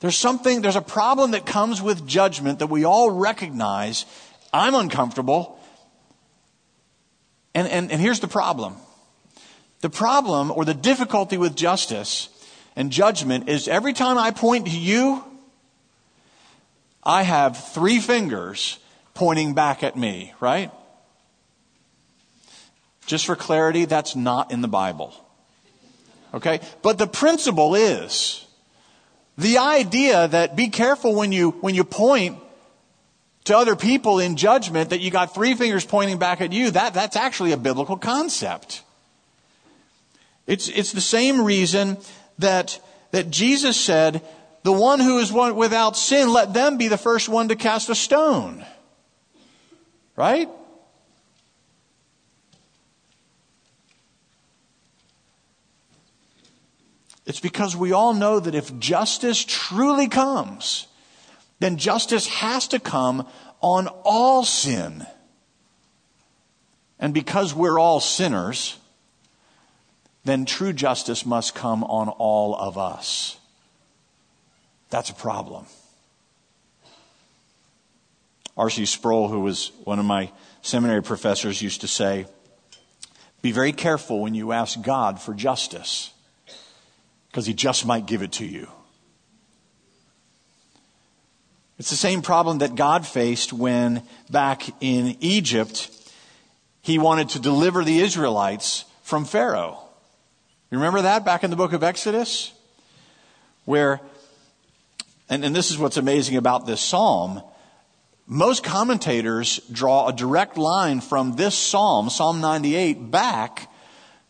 There's 0.00 0.16
something, 0.16 0.62
there's 0.62 0.76
a 0.76 0.82
problem 0.82 1.30
that 1.30 1.46
comes 1.46 1.80
with 1.80 2.06
judgment 2.06 2.58
that 2.58 2.66
we 2.66 2.84
all 2.84 3.10
recognize. 3.10 4.04
I'm 4.52 4.74
uncomfortable. 4.74 5.60
And, 7.54 7.68
and, 7.68 7.92
and 7.92 8.00
here's 8.00 8.18
the 8.18 8.28
problem 8.28 8.76
the 9.82 9.90
problem 9.90 10.50
or 10.50 10.64
the 10.64 10.74
difficulty 10.74 11.36
with 11.36 11.54
justice 11.54 12.28
and 12.74 12.90
judgment 12.90 13.48
is 13.48 13.68
every 13.68 13.92
time 13.92 14.16
I 14.16 14.30
point 14.30 14.66
to 14.66 14.78
you, 14.78 15.22
I 17.02 17.22
have 17.24 17.56
three 17.72 17.98
fingers 17.98 18.78
pointing 19.12 19.54
back 19.54 19.82
at 19.82 19.96
me, 19.96 20.32
right? 20.40 20.70
Just 23.06 23.26
for 23.26 23.34
clarity, 23.34 23.84
that's 23.84 24.14
not 24.14 24.52
in 24.52 24.60
the 24.60 24.68
Bible. 24.68 25.12
Okay? 26.32 26.60
But 26.82 26.98
the 26.98 27.08
principle 27.08 27.74
is 27.74 28.46
the 29.36 29.58
idea 29.58 30.28
that 30.28 30.54
be 30.54 30.68
careful 30.68 31.16
when 31.16 31.32
you, 31.32 31.50
when 31.60 31.74
you 31.74 31.82
point 31.82 32.38
to 33.44 33.58
other 33.58 33.74
people 33.74 34.20
in 34.20 34.36
judgment 34.36 34.90
that 34.90 35.00
you 35.00 35.10
got 35.10 35.34
three 35.34 35.54
fingers 35.54 35.84
pointing 35.84 36.18
back 36.18 36.40
at 36.40 36.52
you, 36.52 36.70
that, 36.70 36.94
that's 36.94 37.16
actually 37.16 37.50
a 37.50 37.56
biblical 37.56 37.96
concept. 37.96 38.82
It's, 40.46 40.68
it's 40.68 40.92
the 40.92 41.00
same 41.00 41.40
reason 41.42 41.98
that, 42.38 42.80
that 43.12 43.30
Jesus 43.30 43.80
said, 43.80 44.22
the 44.62 44.72
one 44.72 45.00
who 45.00 45.18
is 45.18 45.32
without 45.32 45.96
sin, 45.96 46.32
let 46.32 46.54
them 46.54 46.78
be 46.78 46.88
the 46.88 46.98
first 46.98 47.28
one 47.28 47.48
to 47.48 47.56
cast 47.56 47.88
a 47.88 47.94
stone. 47.94 48.64
Right? 50.16 50.48
It's 57.24 57.40
because 57.40 57.76
we 57.76 57.92
all 57.92 58.14
know 58.14 58.40
that 58.40 58.54
if 58.54 58.78
justice 58.78 59.44
truly 59.44 60.08
comes, 60.08 60.86
then 61.60 61.76
justice 61.76 62.26
has 62.26 62.68
to 62.68 62.80
come 62.80 63.26
on 63.60 63.86
all 64.04 64.44
sin. 64.44 65.06
And 66.98 67.14
because 67.14 67.54
we're 67.54 67.78
all 67.78 68.00
sinners, 68.00 68.76
then 70.24 70.44
true 70.44 70.72
justice 70.72 71.26
must 71.26 71.54
come 71.54 71.82
on 71.84 72.08
all 72.08 72.54
of 72.54 72.78
us. 72.78 73.36
That's 74.90 75.10
a 75.10 75.14
problem. 75.14 75.66
R.C. 78.56 78.84
Sproul, 78.86 79.28
who 79.28 79.40
was 79.40 79.72
one 79.84 79.98
of 79.98 80.04
my 80.04 80.30
seminary 80.60 81.02
professors, 81.02 81.62
used 81.62 81.80
to 81.80 81.88
say, 81.88 82.26
Be 83.40 83.50
very 83.50 83.72
careful 83.72 84.20
when 84.20 84.34
you 84.34 84.52
ask 84.52 84.80
God 84.82 85.20
for 85.20 85.32
justice, 85.32 86.12
because 87.28 87.46
He 87.46 87.54
just 87.54 87.86
might 87.86 88.06
give 88.06 88.22
it 88.22 88.32
to 88.32 88.44
you. 88.44 88.68
It's 91.78 91.90
the 91.90 91.96
same 91.96 92.22
problem 92.22 92.58
that 92.58 92.76
God 92.76 93.06
faced 93.06 93.52
when, 93.52 94.02
back 94.30 94.68
in 94.80 95.16
Egypt, 95.20 95.90
He 96.82 96.98
wanted 96.98 97.30
to 97.30 97.40
deliver 97.40 97.82
the 97.82 98.00
Israelites 98.00 98.84
from 99.02 99.24
Pharaoh. 99.24 99.82
You 100.72 100.78
remember 100.78 101.02
that 101.02 101.22
back 101.22 101.44
in 101.44 101.50
the 101.50 101.56
book 101.56 101.74
of 101.74 101.82
Exodus? 101.82 102.50
Where, 103.66 104.00
and, 105.28 105.44
and 105.44 105.54
this 105.54 105.70
is 105.70 105.76
what's 105.76 105.98
amazing 105.98 106.38
about 106.38 106.64
this 106.64 106.80
psalm. 106.80 107.42
Most 108.26 108.64
commentators 108.64 109.60
draw 109.70 110.08
a 110.08 110.14
direct 110.14 110.56
line 110.56 111.02
from 111.02 111.36
this 111.36 111.54
psalm, 111.54 112.08
Psalm 112.08 112.40
98, 112.40 113.10
back 113.10 113.70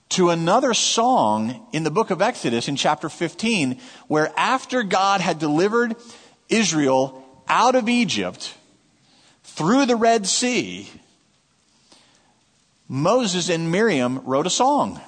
to 0.09 0.31
another 0.31 0.75
song 0.75 1.65
in 1.73 1.85
the 1.85 1.93
book 1.93 2.11
of 2.11 2.21
Exodus 2.21 2.67
in 2.67 2.75
chapter 2.75 3.09
15, 3.09 3.79
where 4.09 4.33
after 4.37 4.83
God 4.83 5.21
had 5.21 5.39
delivered 5.39 5.95
Israel 6.49 7.25
out 7.47 7.77
of 7.77 7.89
Egypt 7.89 8.53
through 9.45 9.87
the 9.87 9.95
Red 9.95 10.27
Sea, 10.27 10.91
Moses 12.89 13.49
and 13.49 13.71
Miriam 13.71 14.19
wrote 14.25 14.49
a 14.49 14.51
song. 14.51 15.01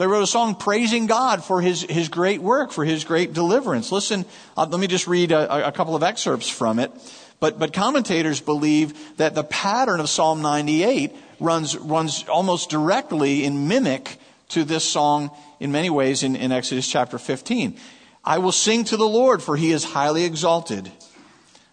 They 0.00 0.06
wrote 0.06 0.22
a 0.22 0.26
song 0.26 0.54
praising 0.54 1.06
God 1.06 1.44
for 1.44 1.60
his, 1.60 1.82
his 1.82 2.08
great 2.08 2.40
work, 2.40 2.72
for 2.72 2.86
his 2.86 3.04
great 3.04 3.34
deliverance. 3.34 3.92
Listen, 3.92 4.24
uh, 4.56 4.64
let 4.64 4.80
me 4.80 4.86
just 4.86 5.06
read 5.06 5.30
a, 5.30 5.68
a 5.68 5.72
couple 5.72 5.94
of 5.94 6.02
excerpts 6.02 6.48
from 6.48 6.78
it. 6.78 6.90
But, 7.38 7.58
but 7.58 7.74
commentators 7.74 8.40
believe 8.40 9.18
that 9.18 9.34
the 9.34 9.44
pattern 9.44 10.00
of 10.00 10.08
Psalm 10.08 10.40
98 10.40 11.14
runs, 11.38 11.76
runs 11.76 12.26
almost 12.30 12.70
directly 12.70 13.44
in 13.44 13.68
mimic 13.68 14.16
to 14.48 14.64
this 14.64 14.88
song 14.88 15.32
in 15.60 15.70
many 15.70 15.90
ways 15.90 16.22
in, 16.22 16.34
in 16.34 16.50
Exodus 16.50 16.90
chapter 16.90 17.18
15. 17.18 17.76
I 18.24 18.38
will 18.38 18.52
sing 18.52 18.84
to 18.84 18.96
the 18.96 19.06
Lord, 19.06 19.42
for 19.42 19.54
he 19.54 19.70
is 19.70 19.84
highly 19.84 20.24
exalted. 20.24 20.90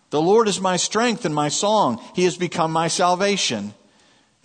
The 0.10 0.22
Lord 0.22 0.50
is 0.50 0.60
my 0.60 0.76
strength 0.76 1.24
and 1.24 1.34
my 1.34 1.48
song. 1.48 2.04
He 2.14 2.26
has 2.26 2.36
become 2.36 2.74
my 2.74 2.90
salvation. 2.90 3.74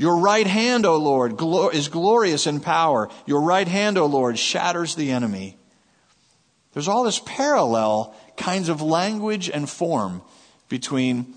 Your 0.02 0.16
right 0.16 0.48
hand, 0.48 0.84
O 0.84 0.96
Lord, 0.96 1.40
is 1.72 1.86
glorious 1.86 2.48
in 2.48 2.58
power. 2.58 3.08
Your 3.24 3.40
right 3.40 3.68
hand, 3.68 3.96
O 3.96 4.06
Lord, 4.06 4.36
shatters 4.36 4.96
the 4.96 5.12
enemy. 5.12 5.56
There's 6.72 6.88
all 6.88 7.04
this 7.04 7.20
parallel 7.24 8.12
kinds 8.36 8.68
of 8.68 8.82
language 8.82 9.48
and 9.48 9.70
form 9.70 10.22
between 10.68 11.34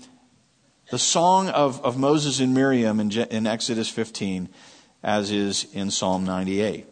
The 0.90 0.98
song 0.98 1.48
of, 1.48 1.80
of 1.84 1.96
Moses 1.96 2.40
and 2.40 2.54
Miriam 2.54 2.98
in, 2.98 3.12
in 3.12 3.46
Exodus 3.46 3.88
15, 3.88 4.48
as 5.00 5.30
is 5.30 5.68
in 5.72 5.92
Psalm 5.92 6.24
98. 6.24 6.86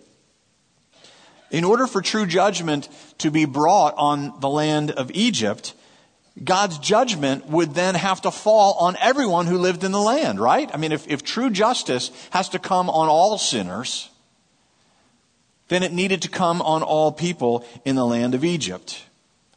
In 1.51 1.65
order 1.65 1.89
for 1.89 2.03
true 2.03 2.27
judgment 2.27 2.89
to 3.19 3.33
be 3.33 3.47
brought 3.47 3.95
on 3.97 4.39
the 4.39 4.49
land 4.49 4.93
of 4.93 5.11
Egypt, 5.13 5.75
God's 6.43 6.79
judgment 6.79 7.47
would 7.47 7.75
then 7.75 7.95
have 7.95 8.23
to 8.23 8.31
fall 8.31 8.75
on 8.75 8.97
everyone 9.01 9.47
who 9.47 9.57
lived 9.57 9.85
in 9.85 9.93
the 9.93 10.01
land, 10.01 10.41
right? 10.41 10.69
I 10.75 10.79
mean, 10.79 10.91
if, 10.91 11.07
if 11.09 11.23
true 11.23 11.49
justice 11.49 12.11
has 12.31 12.49
to 12.51 12.59
come 12.59 12.91
on 12.91 13.09
all 13.09 13.39
sinners, 13.39 14.11
then 15.69 15.85
it 15.85 15.93
needed 15.93 16.23
to 16.23 16.29
come 16.29 16.61
on 16.61 16.83
all 16.83 17.13
people 17.13 17.65
in 17.85 17.95
the 17.95 18.05
land 18.05 18.35
of 18.35 18.45
Egypt, 18.45 19.05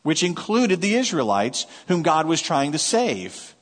which 0.04 0.22
included 0.22 0.80
the 0.80 0.96
Israelites 0.96 1.66
whom 1.88 2.04
God 2.04 2.28
was 2.28 2.42
trying 2.42 2.72
to 2.74 2.80
save. 2.80 3.56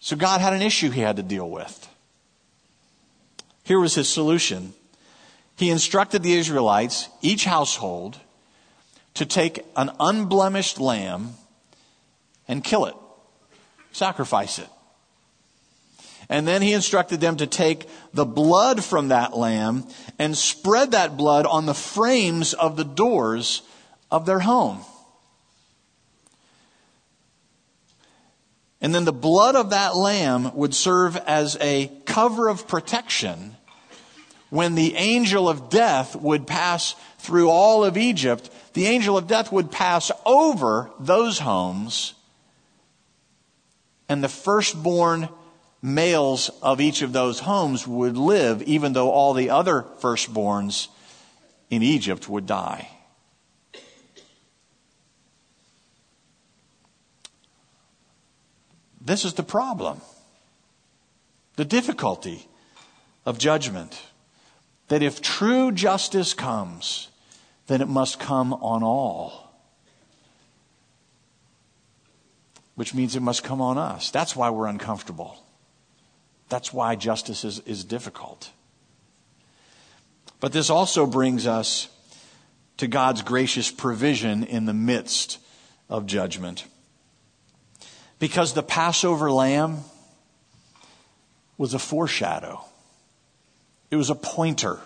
So 0.00 0.16
God 0.16 0.40
had 0.40 0.52
an 0.52 0.62
issue 0.62 0.90
he 0.90 1.00
had 1.00 1.16
to 1.16 1.22
deal 1.22 1.48
with. 1.48 1.88
Here 3.62 3.80
was 3.80 3.94
his 3.94 4.08
solution. 4.08 4.74
He 5.56 5.70
instructed 5.70 6.22
the 6.22 6.34
Israelites, 6.34 7.08
each 7.22 7.44
household, 7.44 8.20
to 9.16 9.26
take 9.26 9.64
an 9.76 9.90
unblemished 9.98 10.78
lamb 10.78 11.34
and 12.48 12.62
kill 12.62 12.86
it, 12.86 12.94
sacrifice 13.92 14.58
it. 14.58 14.68
And 16.28 16.46
then 16.46 16.62
he 16.62 16.72
instructed 16.72 17.20
them 17.20 17.36
to 17.36 17.46
take 17.46 17.88
the 18.12 18.24
blood 18.24 18.82
from 18.82 19.08
that 19.08 19.36
lamb 19.36 19.86
and 20.18 20.36
spread 20.36 20.90
that 20.90 21.16
blood 21.16 21.46
on 21.46 21.66
the 21.66 21.74
frames 21.74 22.52
of 22.52 22.76
the 22.76 22.84
doors 22.84 23.62
of 24.10 24.26
their 24.26 24.40
home. 24.40 24.80
And 28.80 28.94
then 28.94 29.04
the 29.04 29.12
blood 29.12 29.56
of 29.56 29.70
that 29.70 29.96
lamb 29.96 30.54
would 30.54 30.74
serve 30.74 31.16
as 31.16 31.56
a 31.60 31.90
cover 32.04 32.48
of 32.48 32.68
protection 32.68 33.56
when 34.50 34.74
the 34.74 34.94
angel 34.94 35.48
of 35.48 35.70
death 35.70 36.14
would 36.14 36.46
pass 36.46 36.94
through 37.18 37.50
all 37.50 37.84
of 37.84 37.96
Egypt. 37.96 38.50
The 38.76 38.88
angel 38.88 39.16
of 39.16 39.26
death 39.26 39.50
would 39.52 39.72
pass 39.72 40.10
over 40.26 40.90
those 41.00 41.38
homes, 41.38 42.12
and 44.06 44.22
the 44.22 44.28
firstborn 44.28 45.30
males 45.80 46.50
of 46.60 46.78
each 46.78 47.00
of 47.00 47.14
those 47.14 47.38
homes 47.38 47.86
would 47.86 48.18
live, 48.18 48.60
even 48.64 48.92
though 48.92 49.10
all 49.10 49.32
the 49.32 49.48
other 49.48 49.86
firstborns 50.00 50.88
in 51.70 51.82
Egypt 51.82 52.28
would 52.28 52.44
die. 52.44 52.90
This 59.00 59.24
is 59.24 59.32
the 59.32 59.42
problem, 59.42 60.02
the 61.56 61.64
difficulty 61.64 62.46
of 63.24 63.38
judgment. 63.38 64.02
That 64.88 65.02
if 65.02 65.22
true 65.22 65.72
justice 65.72 66.34
comes, 66.34 67.08
then 67.66 67.80
it 67.80 67.88
must 67.88 68.20
come 68.20 68.52
on 68.52 68.82
all. 68.82 69.52
Which 72.74 72.94
means 72.94 73.16
it 73.16 73.20
must 73.20 73.42
come 73.42 73.60
on 73.60 73.78
us. 73.78 74.10
That's 74.10 74.36
why 74.36 74.50
we're 74.50 74.66
uncomfortable. 74.66 75.36
That's 76.48 76.72
why 76.72 76.94
justice 76.94 77.44
is, 77.44 77.60
is 77.60 77.84
difficult. 77.84 78.50
But 80.40 80.52
this 80.52 80.70
also 80.70 81.06
brings 81.06 81.46
us 81.46 81.88
to 82.76 82.86
God's 82.86 83.22
gracious 83.22 83.70
provision 83.70 84.44
in 84.44 84.66
the 84.66 84.74
midst 84.74 85.38
of 85.88 86.06
judgment. 86.06 86.66
Because 88.18 88.52
the 88.52 88.62
Passover 88.62 89.30
lamb 89.30 89.78
was 91.58 91.74
a 91.74 91.78
foreshadow, 91.78 92.60
it 93.90 93.96
was 93.96 94.10
a 94.10 94.14
pointer. 94.14 94.78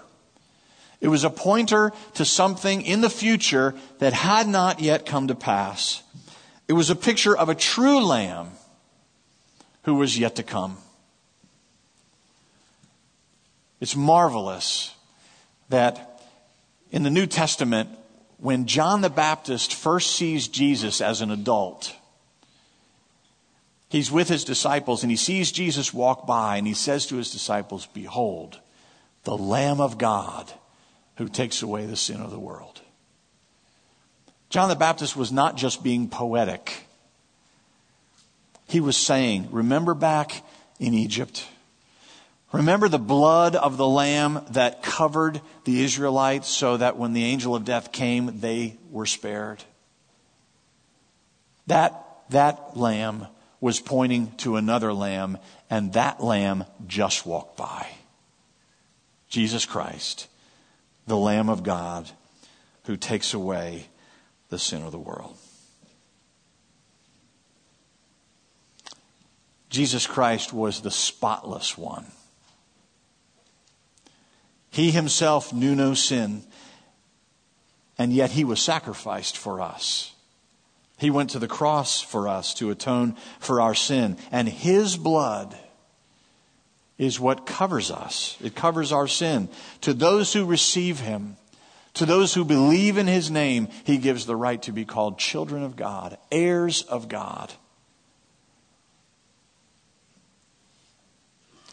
It 1.01 1.09
was 1.09 1.25
a 1.25 1.31
pointer 1.31 1.93
to 2.15 2.25
something 2.25 2.83
in 2.83 3.01
the 3.01 3.11
future 3.11 3.75
that 3.99 4.13
had 4.13 4.47
not 4.47 4.81
yet 4.81 5.07
come 5.07 5.29
to 5.29 5.35
pass. 5.35 6.03
It 6.69 6.75
was 6.75 6.91
a 6.91 6.97
picture 6.97 7.37
of 7.37 7.49
a 7.49 7.55
true 7.55 8.05
lamb 8.05 8.51
who 9.85 9.95
was 9.95 10.19
yet 10.19 10.37
to 10.37 10.43
come. 10.43 10.77
It's 13.81 13.97
marvelous 13.97 14.95
that 15.71 16.23
in 16.91 17.03
the 17.03 17.11
New 17.11 17.27
Testament, 17.27 17.89
when 18.37 18.67
John 18.67 19.01
the 19.01 19.11
Baptist 19.11 19.75
first 19.75 20.13
sees 20.13 20.49
Jesus 20.49 21.01
as 21.01 21.23
an 21.23 21.31
adult, 21.31 21.95
He's 23.91 24.13
with 24.13 24.29
his 24.29 24.45
disciples 24.45 25.03
and 25.03 25.11
he 25.11 25.17
sees 25.17 25.51
Jesus 25.51 25.93
walk 25.93 26.25
by 26.25 26.57
and 26.57 26.67
he 26.67 26.75
says 26.75 27.07
to 27.07 27.17
his 27.17 27.33
disciples, 27.33 27.87
Behold, 27.87 28.61
the 29.25 29.37
Lamb 29.37 29.81
of 29.81 29.99
God 29.99 30.53
who 31.21 31.29
takes 31.29 31.61
away 31.61 31.85
the 31.85 31.97
sin 31.97 32.19
of 32.23 32.31
the 32.31 32.39
world. 32.39 32.81
John 34.49 34.71
the 34.71 34.75
Baptist 34.75 35.15
was 35.15 35.31
not 35.31 35.55
just 35.55 35.85
being 35.85 36.09
poetic. 36.09 36.87
He 38.67 38.81
was 38.81 38.97
saying, 38.97 39.49
Remember 39.51 39.93
back 39.93 40.43
in 40.79 40.95
Egypt? 40.95 41.47
Remember 42.53 42.89
the 42.89 42.99
blood 42.99 43.55
of 43.55 43.77
the 43.77 43.87
lamb 43.87 44.47
that 44.53 44.83
covered 44.83 45.43
the 45.67 45.83
Israelites 45.83 46.49
so 46.49 46.79
that 46.79 46.97
when 46.97 47.13
the 47.13 47.25
angel 47.25 47.55
of 47.55 47.67
death 47.67 47.93
came, 47.93 48.41
they 48.41 48.79
were 48.91 49.05
spared? 49.05 49.63
That, 51.67 52.03
that 52.31 52.79
lamb 52.79 53.27
was 53.61 53.79
pointing 53.79 54.33
to 54.39 54.57
another 54.57 54.95
lamb, 54.95 55.37
and 55.69 55.93
that 55.93 56.25
lamb 56.25 56.65
just 56.87 57.27
walked 57.27 57.59
by. 57.59 57.89
Jesus 59.29 59.67
Christ, 59.67 60.29
the 61.11 61.17
Lamb 61.17 61.51
of 61.51 61.65
God 61.65 62.09
who 62.85 62.97
takes 62.97 63.35
away 63.35 63.89
the 64.49 64.59
sin 64.59 64.83
of 64.83 64.93
the 64.93 64.99
world. 64.99 65.37
Jesus 69.69 70.07
Christ 70.07 70.53
was 70.53 70.81
the 70.81 70.91
spotless 70.91 71.77
one. 71.77 72.07
He 74.71 74.93
himself 74.93 75.53
knew 75.53 75.75
no 75.75 75.95
sin, 75.95 76.45
and 77.99 78.13
yet 78.13 78.31
he 78.31 78.45
was 78.45 78.63
sacrificed 78.63 79.37
for 79.37 79.61
us. 79.61 80.15
He 80.97 81.11
went 81.11 81.31
to 81.31 81.39
the 81.41 81.49
cross 81.49 82.01
for 82.01 82.29
us 82.29 82.55
to 82.55 82.71
atone 82.71 83.17
for 83.39 83.61
our 83.61 83.75
sin. 83.75 84.19
And 84.31 84.47
His 84.47 84.99
blood 84.99 85.59
is 87.01 87.19
what 87.19 87.47
covers 87.47 87.91
us. 87.91 88.37
It 88.41 88.55
covers 88.55 88.93
our 88.93 89.09
sin. 89.09 89.49
To 89.81 89.93
those 89.93 90.33
who 90.33 90.45
receive 90.45 91.01
Him, 91.01 91.37
to 91.95 92.07
those 92.07 92.35
who 92.35 92.45
believe 92.45 92.97
in 92.99 93.09
His 93.09 93.31
name, 93.31 93.69
He 93.85 93.99
gives 93.99 94.27
the 94.27 94.37
right 94.37 94.63
to 94.63 94.73
be 94.73 94.85
called 94.85 95.19
children 95.19 95.65
of 95.65 95.75
God, 95.75 96.17
heirs 96.31 96.83
of 96.83 97.09
God. 97.09 97.53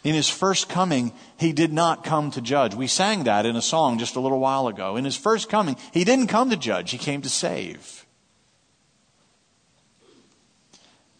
In 0.04 0.14
his 0.14 0.28
first 0.28 0.68
coming, 0.68 1.12
he 1.38 1.52
did 1.52 1.72
not 1.72 2.04
come 2.04 2.30
to 2.30 2.40
judge. 2.40 2.74
We 2.74 2.86
sang 2.86 3.24
that 3.24 3.44
in 3.44 3.56
a 3.56 3.60
song 3.60 3.98
just 3.98 4.16
a 4.16 4.20
little 4.20 4.38
while 4.38 4.68
ago. 4.68 4.96
In 4.96 5.04
his 5.04 5.16
first 5.16 5.50
coming, 5.50 5.76
he 5.92 6.04
didn't 6.04 6.28
come 6.28 6.50
to 6.50 6.56
judge, 6.56 6.92
he 6.92 6.98
came 6.98 7.20
to 7.22 7.28
save. 7.28 8.06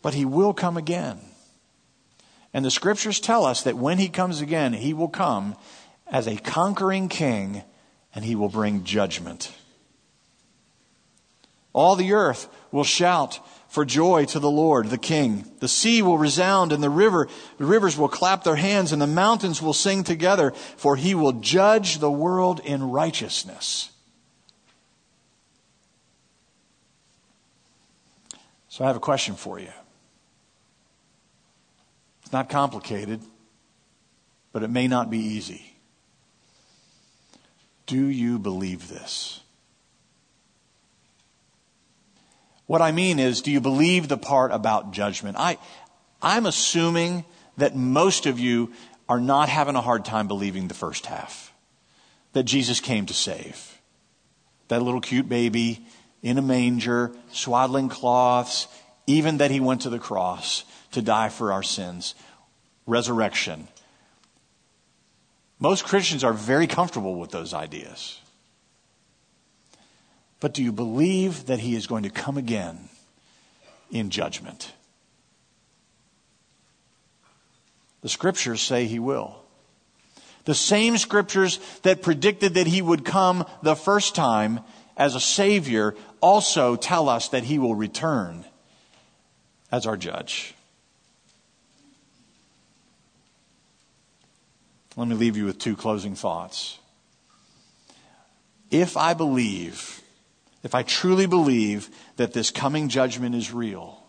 but 0.02 0.14
he 0.14 0.24
will 0.24 0.54
come 0.54 0.76
again. 0.76 1.20
And 2.58 2.64
the 2.64 2.72
scriptures 2.72 3.20
tell 3.20 3.44
us 3.44 3.62
that 3.62 3.76
when 3.76 3.98
he 3.98 4.08
comes 4.08 4.40
again, 4.40 4.72
he 4.72 4.92
will 4.92 5.06
come 5.06 5.54
as 6.08 6.26
a 6.26 6.34
conquering 6.34 7.08
king 7.08 7.62
and 8.12 8.24
he 8.24 8.34
will 8.34 8.48
bring 8.48 8.82
judgment. 8.82 9.52
All 11.72 11.94
the 11.94 12.14
earth 12.14 12.48
will 12.72 12.82
shout 12.82 13.38
for 13.68 13.84
joy 13.84 14.24
to 14.24 14.40
the 14.40 14.50
Lord, 14.50 14.90
the 14.90 14.98
King. 14.98 15.48
The 15.60 15.68
sea 15.68 16.02
will 16.02 16.18
resound 16.18 16.72
and 16.72 16.82
the 16.82 16.90
river, 16.90 17.28
the 17.58 17.64
rivers 17.64 17.96
will 17.96 18.08
clap 18.08 18.42
their 18.42 18.56
hands 18.56 18.90
and 18.90 19.00
the 19.00 19.06
mountains 19.06 19.62
will 19.62 19.72
sing 19.72 20.02
together, 20.02 20.50
for 20.50 20.96
he 20.96 21.14
will 21.14 21.34
judge 21.34 21.98
the 21.98 22.10
world 22.10 22.58
in 22.64 22.90
righteousness. 22.90 23.92
So 28.68 28.82
I 28.82 28.88
have 28.88 28.96
a 28.96 28.98
question 28.98 29.36
for 29.36 29.60
you. 29.60 29.70
It's 32.28 32.32
not 32.34 32.50
complicated, 32.50 33.22
but 34.52 34.62
it 34.62 34.68
may 34.68 34.86
not 34.86 35.08
be 35.08 35.16
easy. 35.16 35.62
Do 37.86 38.04
you 38.04 38.38
believe 38.38 38.90
this? 38.90 39.40
What 42.66 42.82
I 42.82 42.92
mean 42.92 43.18
is, 43.18 43.40
do 43.40 43.50
you 43.50 43.62
believe 43.62 44.08
the 44.08 44.18
part 44.18 44.52
about 44.52 44.92
judgment? 44.92 45.38
I, 45.38 45.56
I'm 46.20 46.44
assuming 46.44 47.24
that 47.56 47.74
most 47.74 48.26
of 48.26 48.38
you 48.38 48.74
are 49.08 49.20
not 49.20 49.48
having 49.48 49.74
a 49.74 49.80
hard 49.80 50.04
time 50.04 50.28
believing 50.28 50.68
the 50.68 50.74
first 50.74 51.06
half 51.06 51.54
that 52.34 52.42
Jesus 52.42 52.78
came 52.78 53.06
to 53.06 53.14
save. 53.14 53.80
That 54.68 54.82
little 54.82 55.00
cute 55.00 55.30
baby 55.30 55.80
in 56.22 56.36
a 56.36 56.42
manger, 56.42 57.10
swaddling 57.32 57.88
cloths, 57.88 58.68
even 59.08 59.38
that 59.38 59.50
he 59.50 59.58
went 59.58 59.80
to 59.80 59.90
the 59.90 59.98
cross 59.98 60.64
to 60.92 61.00
die 61.00 61.30
for 61.30 61.50
our 61.50 61.62
sins, 61.62 62.14
resurrection. 62.86 63.66
Most 65.58 65.84
Christians 65.84 66.22
are 66.22 66.34
very 66.34 66.66
comfortable 66.66 67.14
with 67.14 67.30
those 67.30 67.54
ideas. 67.54 68.20
But 70.40 70.52
do 70.52 70.62
you 70.62 70.72
believe 70.72 71.46
that 71.46 71.58
he 71.58 71.74
is 71.74 71.86
going 71.86 72.02
to 72.02 72.10
come 72.10 72.36
again 72.36 72.90
in 73.90 74.10
judgment? 74.10 74.72
The 78.02 78.10
scriptures 78.10 78.60
say 78.60 78.84
he 78.84 78.98
will. 78.98 79.36
The 80.44 80.54
same 80.54 80.98
scriptures 80.98 81.60
that 81.82 82.02
predicted 82.02 82.54
that 82.54 82.66
he 82.66 82.82
would 82.82 83.06
come 83.06 83.46
the 83.62 83.74
first 83.74 84.14
time 84.14 84.60
as 84.98 85.14
a 85.14 85.20
savior 85.20 85.94
also 86.20 86.76
tell 86.76 87.08
us 87.08 87.28
that 87.30 87.44
he 87.44 87.58
will 87.58 87.74
return 87.74 88.44
as 89.70 89.86
our 89.86 89.96
judge. 89.96 90.54
Let 94.96 95.06
me 95.06 95.14
leave 95.14 95.36
you 95.36 95.44
with 95.44 95.58
two 95.58 95.76
closing 95.76 96.14
thoughts. 96.14 96.78
If 98.70 98.96
I 98.96 99.14
believe, 99.14 100.02
if 100.62 100.74
I 100.74 100.82
truly 100.82 101.26
believe 101.26 101.88
that 102.16 102.32
this 102.32 102.50
coming 102.50 102.88
judgment 102.88 103.34
is 103.34 103.52
real, 103.52 104.02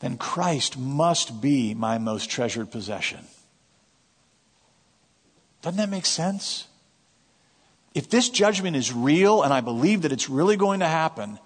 then 0.00 0.16
Christ 0.16 0.76
must 0.78 1.40
be 1.40 1.74
my 1.74 1.98
most 1.98 2.28
treasured 2.28 2.70
possession. 2.70 3.20
Doesn't 5.62 5.76
that 5.76 5.90
make 5.90 6.06
sense? 6.06 6.66
If 7.94 8.08
this 8.08 8.28
judgment 8.28 8.76
is 8.76 8.92
real 8.92 9.42
and 9.42 9.52
I 9.52 9.60
believe 9.60 10.02
that 10.02 10.12
it's 10.12 10.28
really 10.28 10.56
going 10.56 10.80
to 10.80 10.86
happen, 10.86 11.38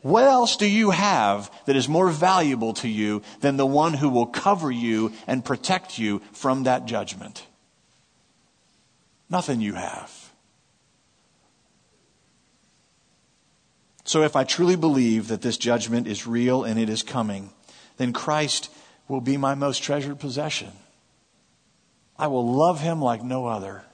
what 0.00 0.24
else 0.24 0.56
do 0.56 0.66
you 0.66 0.90
have 0.90 1.50
that 1.66 1.76
is 1.76 1.88
more 1.88 2.10
valuable 2.10 2.72
to 2.74 2.88
you 2.88 3.22
than 3.40 3.56
the 3.56 3.66
one 3.66 3.94
who 3.94 4.08
will 4.08 4.26
cover 4.26 4.70
you 4.70 5.12
and 5.26 5.44
protect 5.44 5.98
you 5.98 6.22
from 6.32 6.64
that 6.64 6.86
judgment? 6.86 7.46
Nothing 9.28 9.60
you 9.60 9.74
have. 9.74 10.32
So 14.04 14.22
if 14.22 14.36
I 14.36 14.44
truly 14.44 14.76
believe 14.76 15.28
that 15.28 15.42
this 15.42 15.58
judgment 15.58 16.06
is 16.06 16.26
real 16.26 16.64
and 16.64 16.78
it 16.78 16.88
is 16.88 17.02
coming, 17.02 17.50
then 17.98 18.12
Christ 18.12 18.70
will 19.06 19.20
be 19.20 19.36
my 19.36 19.54
most 19.54 19.82
treasured 19.82 20.18
possession. 20.18 20.72
I 22.16 22.28
will 22.28 22.50
love 22.50 22.80
him 22.80 23.02
like 23.02 23.22
no 23.22 23.46
other 23.46 23.84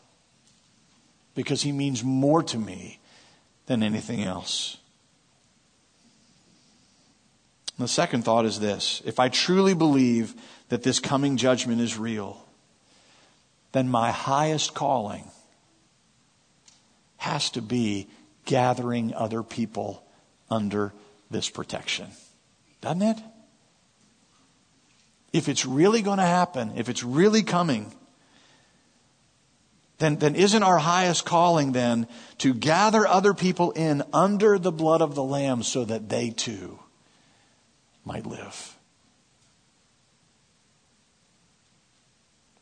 because 1.35 1.62
he 1.62 1.73
means 1.73 2.05
more 2.05 2.43
to 2.45 2.59
me 2.59 3.01
than 3.67 3.83
anything 3.83 4.23
else. 4.23 4.77
And 7.77 7.85
the 7.85 7.89
second 7.89 8.25
thought 8.25 8.45
is 8.45 8.61
this 8.61 9.03
if 9.05 9.19
I 9.19 9.29
truly 9.29 9.75
believe 9.75 10.35
that 10.69 10.83
this 10.83 11.01
coming 11.01 11.37
judgment 11.37 11.81
is 11.81 11.99
real, 11.99 12.45
then 13.73 13.89
my 13.89 14.11
highest 14.11 14.75
calling 14.75 15.25
has 17.17 17.51
to 17.51 17.63
be 17.63 18.09
gathering 18.45 19.15
other 19.15 19.43
people 19.43 20.05
under 20.51 20.93
this 21.31 21.49
protection. 21.49 22.09
Doesn't 22.81 23.03
it? 23.03 23.19
If 25.33 25.49
it's 25.49 25.67
really 25.67 26.03
going 26.03 26.19
to 26.19 26.25
happen, 26.25 26.73
if 26.77 26.89
it's 26.89 27.03
really 27.03 27.43
coming, 27.43 27.93
then, 29.99 30.17
then 30.17 30.37
isn't 30.37 30.63
our 30.63 30.79
highest 30.79 31.25
calling 31.25 31.73
then 31.73 32.07
to 32.39 32.55
gather 32.55 33.07
other 33.07 33.35
people 33.35 33.73
in 33.73 34.05
under 34.13 34.59
the 34.59 34.71
blood 34.71 35.03
of 35.03 35.17
the 35.17 35.25
Lamb 35.25 35.65
so 35.65 35.85
that 35.85 36.09
they 36.09 36.31
too 36.31 36.79
might 38.05 38.27
live? 38.27 38.77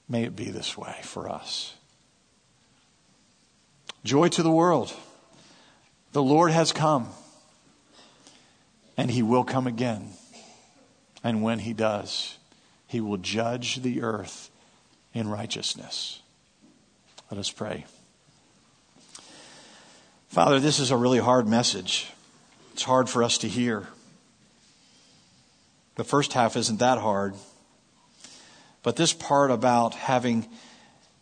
May 0.08 0.24
it 0.24 0.36
be 0.36 0.50
this 0.50 0.76
way 0.76 0.96
for 1.02 1.28
us. 1.28 1.74
Joy 4.04 4.28
to 4.28 4.42
the 4.42 4.50
world. 4.50 4.92
The 6.12 6.22
Lord 6.22 6.50
has 6.50 6.72
come, 6.72 7.08
and 8.96 9.10
He 9.10 9.22
will 9.22 9.44
come 9.44 9.66
again. 9.66 10.10
And 11.24 11.42
when 11.42 11.60
He 11.60 11.72
does, 11.72 12.36
He 12.86 13.00
will 13.00 13.16
judge 13.16 13.76
the 13.76 14.02
earth 14.02 14.50
in 15.14 15.28
righteousness. 15.28 16.20
Let 17.30 17.38
us 17.40 17.50
pray. 17.50 17.86
Father, 20.28 20.60
this 20.60 20.78
is 20.78 20.90
a 20.90 20.96
really 20.96 21.18
hard 21.18 21.48
message. 21.48 22.10
It's 22.74 22.82
hard 22.82 23.08
for 23.08 23.22
us 23.22 23.38
to 23.38 23.48
hear. 23.48 23.86
The 25.96 26.04
first 26.04 26.32
half 26.32 26.56
isn't 26.56 26.78
that 26.78 26.98
hard. 26.98 27.34
But 28.82 28.96
this 28.96 29.12
part 29.12 29.50
about 29.50 29.94
having, 29.94 30.48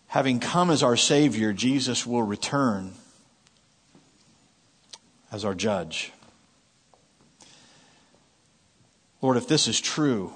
having 0.07 0.41
come 0.41 0.71
as 0.71 0.83
our 0.83 0.97
Savior, 0.97 1.53
Jesus 1.53 2.07
will 2.07 2.23
return 2.23 2.93
as 5.33 5.45
our 5.45 5.55
judge. 5.55 6.13
Lord, 9.21 9.37
if 9.37 9.47
this 9.47 9.69
is 9.69 9.81
true, 9.81 10.33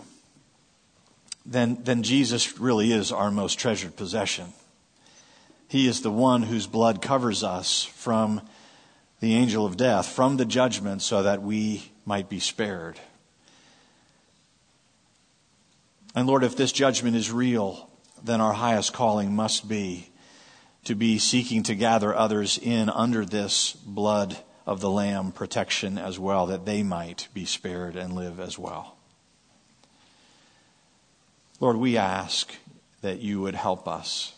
then, 1.47 1.79
then 1.83 2.03
Jesus 2.03 2.59
really 2.59 2.93
is 2.93 3.13
our 3.13 3.31
most 3.31 3.59
treasured 3.59 3.97
possession. 3.97 4.53
He 5.69 5.87
is 5.87 6.03
the 6.03 6.11
one 6.11 6.43
whose 6.43 6.67
blood 6.67 7.01
covers 7.01 7.43
us 7.43 7.83
from 7.83 8.43
the 9.21 9.35
angel 9.35 9.65
of 9.65 9.77
death, 9.77 10.07
from 10.07 10.37
the 10.37 10.45
judgment, 10.45 11.01
so 11.01 11.23
that 11.23 11.43
we 11.43 11.91
might 12.05 12.29
be 12.29 12.41
spared. 12.41 13.01
And 16.15 16.29
Lord, 16.29 16.45
if 16.45 16.57
this 16.57 16.73
judgment 16.73 17.17
is 17.17 17.33
real, 17.33 17.91
then 18.23 18.41
our 18.41 18.53
highest 18.53 18.93
calling 18.93 19.35
must 19.35 19.69
be 19.69 20.11
to 20.85 20.95
be 20.95 21.19
seeking 21.19 21.63
to 21.65 21.75
gather 21.75 22.15
others 22.15 22.59
in 22.59 22.89
under 22.89 23.25
this 23.25 23.73
blood 23.73 24.37
of 24.67 24.81
the 24.81 24.91
Lamb 24.91 25.33
protection 25.33 25.99
as 25.99 26.19
well, 26.19 26.47
that 26.47 26.67
they 26.67 26.83
might 26.83 27.29
be 27.35 27.45
spared 27.45 27.97
and 27.97 28.15
live 28.15 28.39
as 28.39 28.59
well. 28.59 28.97
Lord, 31.61 31.77
we 31.77 31.97
ask 31.97 32.55
that 33.03 33.21
you 33.21 33.41
would 33.41 33.55
help 33.55 33.89
us 33.89 34.35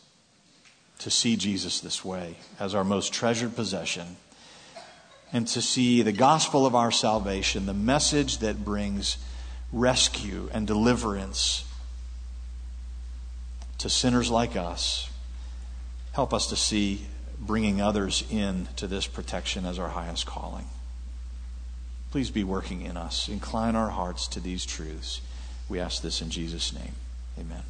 to 1.00 1.10
see 1.10 1.36
Jesus 1.36 1.80
this 1.80 2.04
way 2.04 2.36
as 2.58 2.74
our 2.74 2.84
most 2.84 3.12
treasured 3.12 3.54
possession 3.54 4.16
and 5.32 5.46
to 5.48 5.60
see 5.60 6.02
the 6.02 6.12
gospel 6.12 6.64
of 6.64 6.74
our 6.74 6.90
salvation, 6.90 7.66
the 7.66 7.74
message 7.74 8.38
that 8.38 8.64
brings 8.64 9.18
rescue 9.72 10.48
and 10.52 10.66
deliverance 10.66 11.64
to 13.78 13.88
sinners 13.90 14.30
like 14.30 14.56
us. 14.56 15.10
Help 16.12 16.32
us 16.32 16.46
to 16.48 16.56
see 16.56 17.06
bringing 17.38 17.80
others 17.80 18.24
in 18.30 18.68
to 18.76 18.86
this 18.86 19.06
protection 19.06 19.66
as 19.66 19.78
our 19.78 19.90
highest 19.90 20.26
calling. 20.26 20.66
Please 22.10 22.30
be 22.30 22.44
working 22.44 22.82
in 22.82 22.96
us. 22.96 23.28
Incline 23.28 23.76
our 23.76 23.90
hearts 23.90 24.26
to 24.28 24.40
these 24.40 24.64
truths. 24.64 25.20
We 25.68 25.78
ask 25.80 26.02
this 26.02 26.22
in 26.22 26.30
Jesus' 26.30 26.72
name. 26.72 26.92
Amen. 27.38 27.62